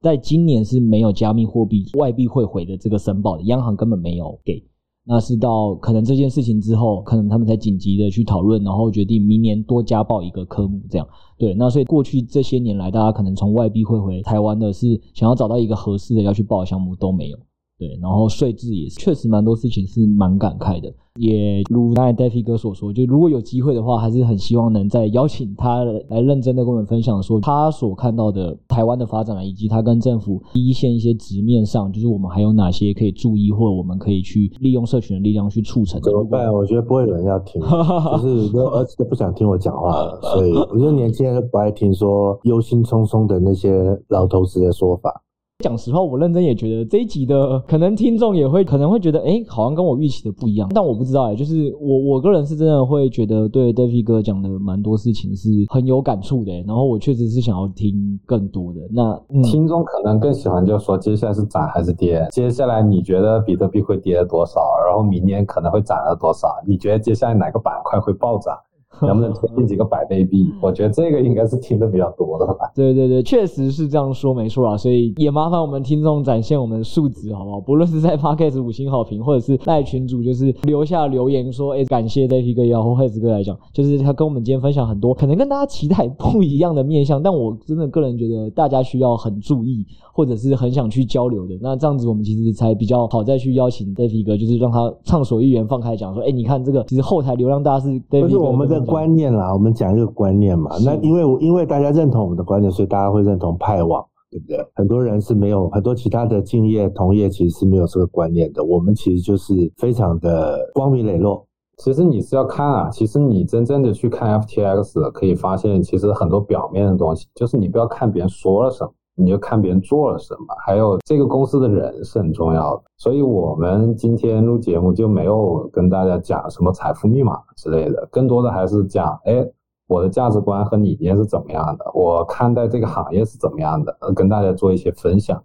[0.00, 4.69] 在今年是没有加密货币外币汇回的这个申报的，央行根本没有给。
[5.06, 11.54] 那是到可能这件事情之后，可能他们才紧急的去讨论，然后决定明年多加报一个科目，这样对。
[11.54, 17.38] 那所以过去这些年来，大家可能从外币汇回台湾的是想要找到一个合适的要去报的项目都没有。
[17.80, 20.92] 对，然后税制也是，确实蛮多事情是蛮感慨的。
[21.18, 36.00] 也如刚才 Daffy 哥所说，就如果有机会的话，还是很希望能再邀请他来认真的跟我们分享，说他所看到的台湾的发展啊，以及他跟政府第一线一些直面上，就是我们还有哪些可以注意，或者我们可以去利用社群的力量去促成。
[36.02, 36.52] 怎么办？
[36.52, 45.22] 我觉得不会有人要听， 就是儿子都不想听我讲话了，所以我觉得年轻人都不爱听说忧心忡忡的那些老头子的说法。
[45.60, 50.68] 讲实话，我认真也觉得这一集的可能听众也会可能会觉得，哎，好像跟我预期的不一样。
[50.74, 56.52] 但我不知道哎，就是我我个人是真的会觉得对 DeFi 哥讲的蛮多事情是很有感触的。
[56.66, 58.80] 然后我确实是想要听更多的。
[58.90, 62.26] 那、听众可能更喜欢就说接下来是涨还是跌？
[62.32, 64.60] 接下来你觉得比特币会跌多少？
[64.86, 66.48] 然后明年可能会涨了多少？
[66.66, 68.56] 你觉得接下来哪个板块会暴涨？
[69.06, 70.52] 能不能推荐几个百倍币？
[70.60, 72.70] 我觉得这个应该是听的比较多的吧。
[72.74, 74.76] 对对对，确实是这样说，没错啊。
[74.76, 77.60] 所以也麻烦我们听众展现我们的素质，好不好？
[77.60, 91.56] 不论是在 Podcast 五星好评，或者是赖群主，就是留下留言说，哎，感谢 Daffy 哥也好，或黑子哥来讲，就是他跟我们今天分享很多可能跟大家期待不一样的面向，但我真的个人觉得大家需要很注意，或者是很想去交流的。
[91.62, 98.50] 那这样子我们其实才比较好再去邀请 Daffy 哥，就是让他畅所欲言，放开讲说，哎，你看这个其实后台流量大是 David 哥。
[98.50, 100.70] 我们的观念啦，我们讲一个观念嘛。
[100.84, 104.66] 那因为因为大家认同我们的观念，所以大家会认同派网，对不对？
[104.74, 108.64] 很多人是没有，很多其他的敬业同业其实是没有这个观念的。
[108.64, 111.46] 我们其实就是非常的光明磊落。
[111.78, 118.92] 其实你是要看啊，其实你真正的去看 FTX，可以发现其实很多表面的东西，就是你不要看别人说了什么。
[119.20, 122.82] 你就看别人做了什么，还有这个公司的人是很重要的。
[122.96, 129.46] 所以我们今天录节目就没有跟大家讲什么财富密码之类的，更多的还是讲，哎，
[129.86, 135.42] 我的价值观和理念是怎么样的，我看待这个行业是怎么样的，跟大家做一些分享，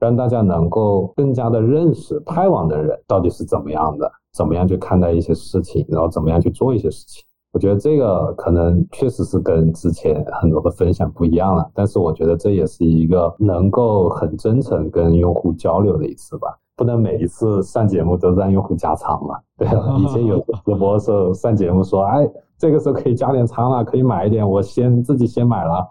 [0.00, 7.24] 让大家能够更加的认识派网的人到底是怎么样的，怎么样去看待一些事情，然后怎么样去做一些事情。
[7.52, 16.58] 我觉得这个可能确实是跟之前很多的分享不一样了，但是我觉得这也是一个能够很真诚跟用户交流的一次吧。
[16.76, 19.36] 不能每一次上节目都让用户加仓嘛？
[19.56, 25.84] 对啊，以前有 直播的时候上节目说，哎，这个时候可以加点仓了，可以买一点，我先自己先买了，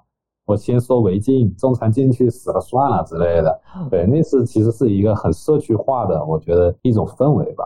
[0.46, 3.60] 我先收为敬，重仓进去死了算了之类的。
[3.90, 7.66] 对，那是其实是一个很社区化的，我觉得一种氛围吧。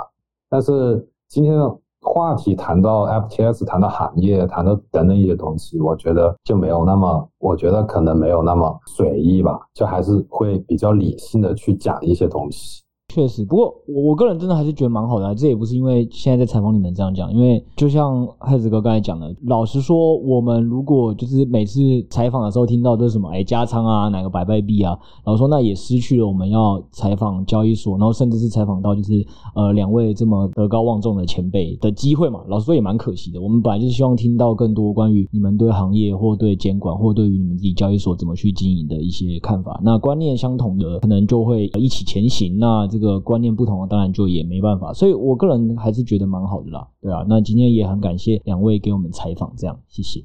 [0.50, 1.76] 但是今天呢？
[2.02, 12.81] 话题谈到 F T S，谈到行业，谈到等等一些东西，我觉得就没有那么，我觉得可能没有那么随意吧，就还是会比较理性的去讲一些东西。
[13.12, 15.36] 确实，不过我我个人真的还是觉得蛮好的。
[15.36, 32.39] 这也不是因为现在在采访你们这样讲，因为就像海子哥刚才讲的，老实说，我们如果就是每次采访的时候听到都是什么，哎，加仓啊，哪个百倍币啊，老实说那也失去了我们要采访交易所，然后甚至是采访到就是呃两位这么德高望重的前辈的机会嘛。
[32.47, 33.41] 老实说也蛮可惜的。
[33.41, 39.78] 我们本来就是希望听到更多关于你们对行业或对监管或对于你们自己交易所怎么去经营的一些看法。
[39.84, 42.57] 那观念相同的，可能就会一起前行。
[42.57, 43.01] 那这。
[43.02, 47.26] 这个观念不同，当然就也没办法，所以我个人还是觉得蛮好的啦，对啊。
[47.28, 50.24] 那今天也很感谢两位给我们采访，这样谢谢。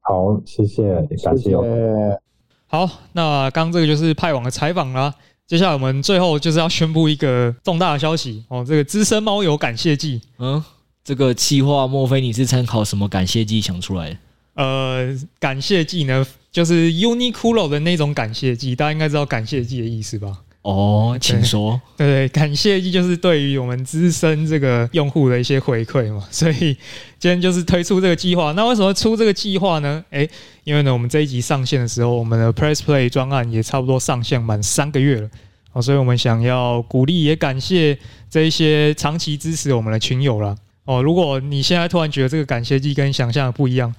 [0.00, 1.50] 好，谢谢，感谢。
[1.50, 2.20] 谢谢。
[2.66, 5.14] 好，那刚刚这个就是派网的采访啦。
[5.46, 10.20] 接下来我们最后就是要宣布一个重大的消息哦，这个资深猫友感谢祭。
[10.38, 10.62] 嗯，
[11.04, 14.16] 这个企划莫非你是参考什么感谢祭想出来的？
[14.54, 20.42] 呃，感谢祭呢，就是 Uniqlo 的那种感谢祭，大家应该知道感谢祭的意思吧？
[20.64, 21.78] 哦，请说。
[21.94, 26.74] 对对，感谢祭就是对于我们资深这个用户的一些回馈嘛， 所以
[27.18, 28.50] 今天就是推出这个计划。
[28.52, 30.02] 那为什么出这个计划呢？
[30.08, 30.28] 诶，
[30.64, 35.28] 因为呢，我们这一集上线的时候，我们的 Press Play 专案也差不多上线满三个月了，
[35.72, 37.98] 哦，所以我们想要鼓励也感谢
[38.30, 40.56] 这一些长期支持我们的群友了。
[40.86, 43.94] 哦，如果你现在突然觉得这个感谢祭跟想象的不一样，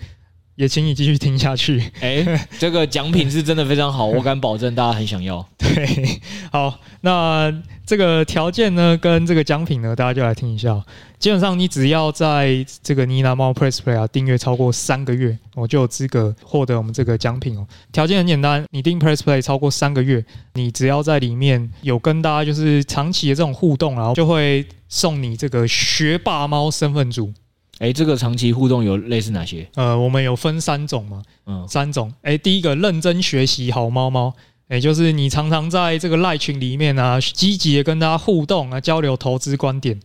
[0.55, 1.79] 也请你继续听下去。
[1.99, 5.45] 哎、欸，这个奖品是真的非常好， 我敢保证大家很想要。
[5.57, 6.19] 对，
[6.51, 7.53] 好，那
[7.85, 10.83] 这个条件呢，跟这个奖品呢，大家就来听一下。
[11.17, 17.65] 基本上，你只要在这个呢喃猫 Press Play 啊订阅超过三个月，我就有资格获得我们这个奖品哦。
[17.91, 27.33] 条件很简单，你订 Press Play 超过三个月，你只要在里面有跟大家就是长期的这种互动，然后就会送你这个学霸猫身份组。
[27.79, 29.67] 哎，这个长期互动有类似哪些？
[29.75, 32.11] 呃，我们有分三种嘛，嗯，三种。
[32.21, 34.33] 哎，第一个认真学习好猫猫，
[34.69, 39.99] 哎，就是你常常在这个赖群里面啊，积极的跟大家互动啊，交流投资观点，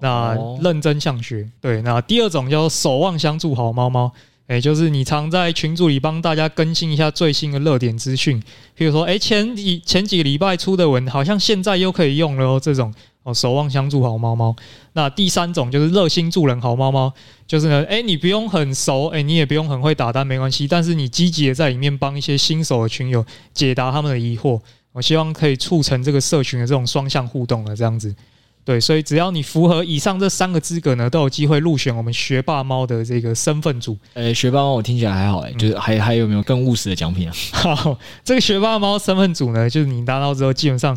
[0.00, 1.48] 那认真向学。
[1.60, 4.12] 对，那第二种叫守望相助好猫猫，
[4.46, 8.42] 哎，就是你常在群组里帮大家更新一下最新的热点资讯，
[8.74, 12.92] 比如说，哎，前几前几个礼拜出的文，好像现在又可以用了哦，这种
[13.24, 14.54] 哦，守望相助好猫猫。
[14.92, 17.12] 那第三种就是热心助人好猫猫，
[17.46, 24.60] 就是呢，哎，你不用很熟，哎，你也不用很会打单，没关系，但是你积极的在里面帮一些新手的群友解答他们的疑惑，
[24.92, 28.14] 我希望可以促成这个社群的这种双向互动的这样子。
[28.62, 33.96] 对，所以只要你符合以上这三个资格呢，都有机会入选我们学霸猫的这个身份组。
[34.14, 37.34] 诶，学霸猫我听起来还好哎，就是还还有没有更务实的奖品啊？
[37.74, 40.94] 好，这个学霸猫身份组呢，就是你拿到之后，基本上。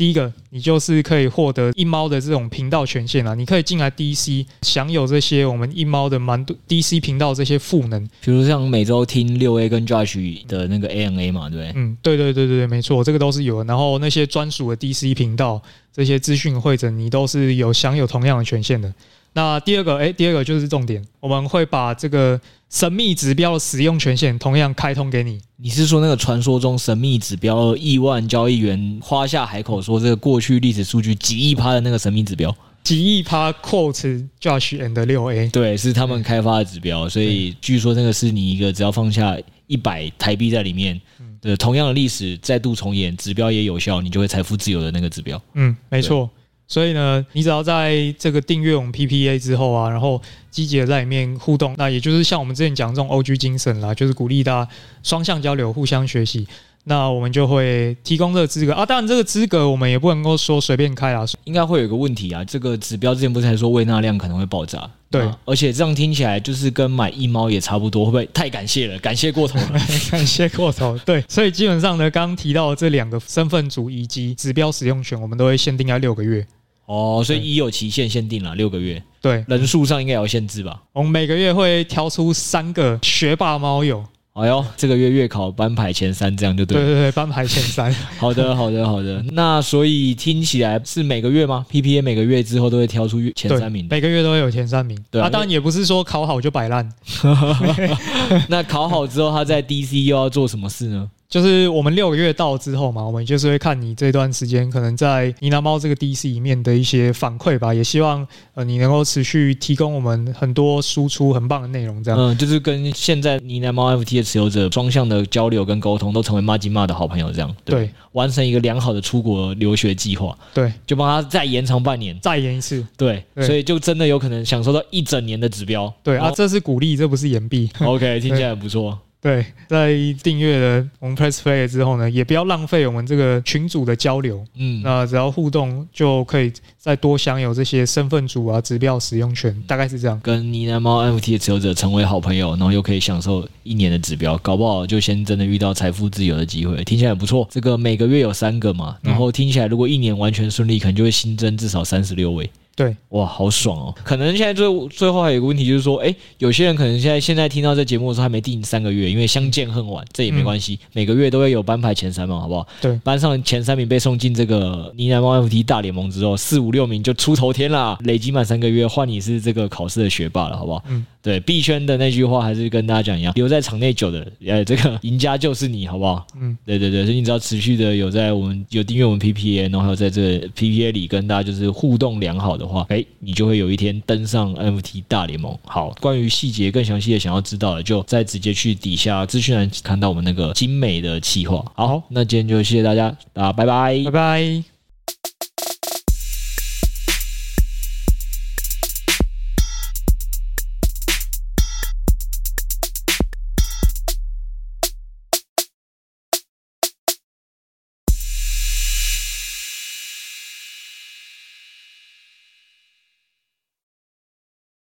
[0.00, 11.72] 第一个，你就是可以获得一猫的这种频道权限啊，你可以进来 DC 享有这些我们一猫的蛮多 DC 频道这些赋能，比如像每周听六 A 跟 Josh 的那个 ANA 嘛，对不对？
[11.76, 13.64] 嗯，对对对对对，没错，这个都是有的。
[13.64, 15.60] 然后那些专属的 DC 频道
[15.92, 18.90] 这些资讯会诊，你都是有享有同样的权限的。
[19.32, 25.40] 那第二个，哎，第二个就是重点，我们会把这个神秘指标的使用权限同样开通给你。
[25.56, 32.54] 你是说那个传说中神秘指标亿万交易员夸下海口说这个过去历史数据几亿趴的那个神秘指标？
[32.82, 41.00] 几亿趴 quote Josh and 六 A，对，是他们开发的指标，所以据说那个是你一个只要放下一百台币在里面，
[41.42, 45.40] 的同样的历史再度重演，指标也有效，你就会财富自由的那个指标。
[45.52, 46.28] 嗯，没错。
[46.70, 54.70] 所以呢，你只要在这个订阅我们 PPA 之后啊，然后积极的在里面互动，那也就是像我们之前讲这种 OG 精神啦，就是鼓励大家
[55.02, 56.46] 双向交流、互相学习，
[56.84, 58.86] 那我们就会提供这个资格啊。
[58.86, 62.44] 当然，这个资格我们也不能够说随便开啊，应该会有一个问题啊。
[62.44, 64.88] 这个指标之前不是还说喂纳量可能会爆炸？
[65.10, 68.96] 对，而且这样听起来就是跟买一猫也差不多，会不会太感谢了？
[69.00, 70.96] 感谢过头了， 感谢过头。
[71.04, 76.46] 对，所以基本上呢，刚刚提到的这两个身份组以及指标使用权，我们都会限定在六个月。
[76.90, 79.00] 哦，所以已有期限限定了六个月。
[79.22, 80.82] 对，人数上应该有限制吧？
[80.92, 84.04] 我们每个月会挑出三个学霸猫友。
[84.32, 86.84] 哎呦，这个月月考班排前三，这样就对了。
[86.84, 87.92] 对对对，班排前三。
[88.18, 89.22] 好的，好的，好的。
[89.32, 93.86] 那所以听起来是每个月吗？PPA 每个月之后都会挑出前三名。
[93.90, 94.98] 每个月都会有前三名。
[95.10, 96.88] 对啊，当然也不是说考好就摆烂。
[98.48, 101.10] 那考好之后，他在 DC 又要做什么事呢？
[101.30, 112.18] 就是我们六个月到之后嘛，我们就是会看你这段时间可能在尼拿猫这个 DC 里面的一些反馈吧，也希望呃你能够持续提供我们很多输出很棒的内容，这样。
[112.18, 117.54] 嗯，就是跟现在尼拿猫 FT 的持有者双向的交流跟沟通，都成为妈吉妈的好朋友，这样。
[117.64, 120.36] 对，对，完成一个良好的出国留学计划。
[120.52, 122.84] 对，就帮他再延长半年，再延一次。
[122.96, 125.94] 对，对，所以就真的有可能享受到一整年的指标。
[126.02, 127.70] 对啊，这是鼓励，这不是延毕。
[127.78, 128.98] OK， 听起来很不错。
[129.22, 134.42] 对，在订阅了我们 Press Play 之后呢，也不要浪费我们这个群组的交流。
[134.56, 140.18] 嗯，那只要互动就可以再多享有这些身份组啊、指标使用权，大概是这样。
[140.22, 146.82] 跟呢喃猫 NFT 的持有者成为好朋友，然后又可以享受一年的指标，搞不好就先真的遇到财富自由的机会。
[146.84, 147.46] 听起来很不错。
[147.50, 152.50] 这个每个月有三个嘛，然后听起来如果一年完全顺利，可能就会新增至少三十六位。
[152.80, 153.94] 对，哇，好爽哦！
[154.02, 162.66] 可能现在最最后还有一个问题，就是说，哎，有些人可能现在现在听到这节目的时候还没定三个月，因为相见恨晚，这也没关系，嗯、每个月都会有班排前三嘛，好不好？
[162.80, 170.82] 对，班上前三名被送进这个呢喃猫 FT 大联盟之后，四五六名就出头天啦，累积满三个月，换你是这个考试的学霸了，好不好？
[170.88, 171.04] 嗯。
[171.22, 176.26] 对币圈的那句话还是跟大家讲一样，留在场内久的，呃，这个 赢家就是你，好不好？
[176.40, 185.56] 嗯，对对对，所以你只要持续的有在我们有订阅我们 PPA，然后还有在这个 PPA 里跟大家就是互动良好的话，哎，你就会有一天登上 NFT 大联盟。
[185.64, 191.64] 好，关于细节更详细的想要知道的，就再直接去底下资讯栏看到我们那个精美的企划。
[191.74, 194.69] 好，那今天就谢谢大家，大家拜拜，拜拜。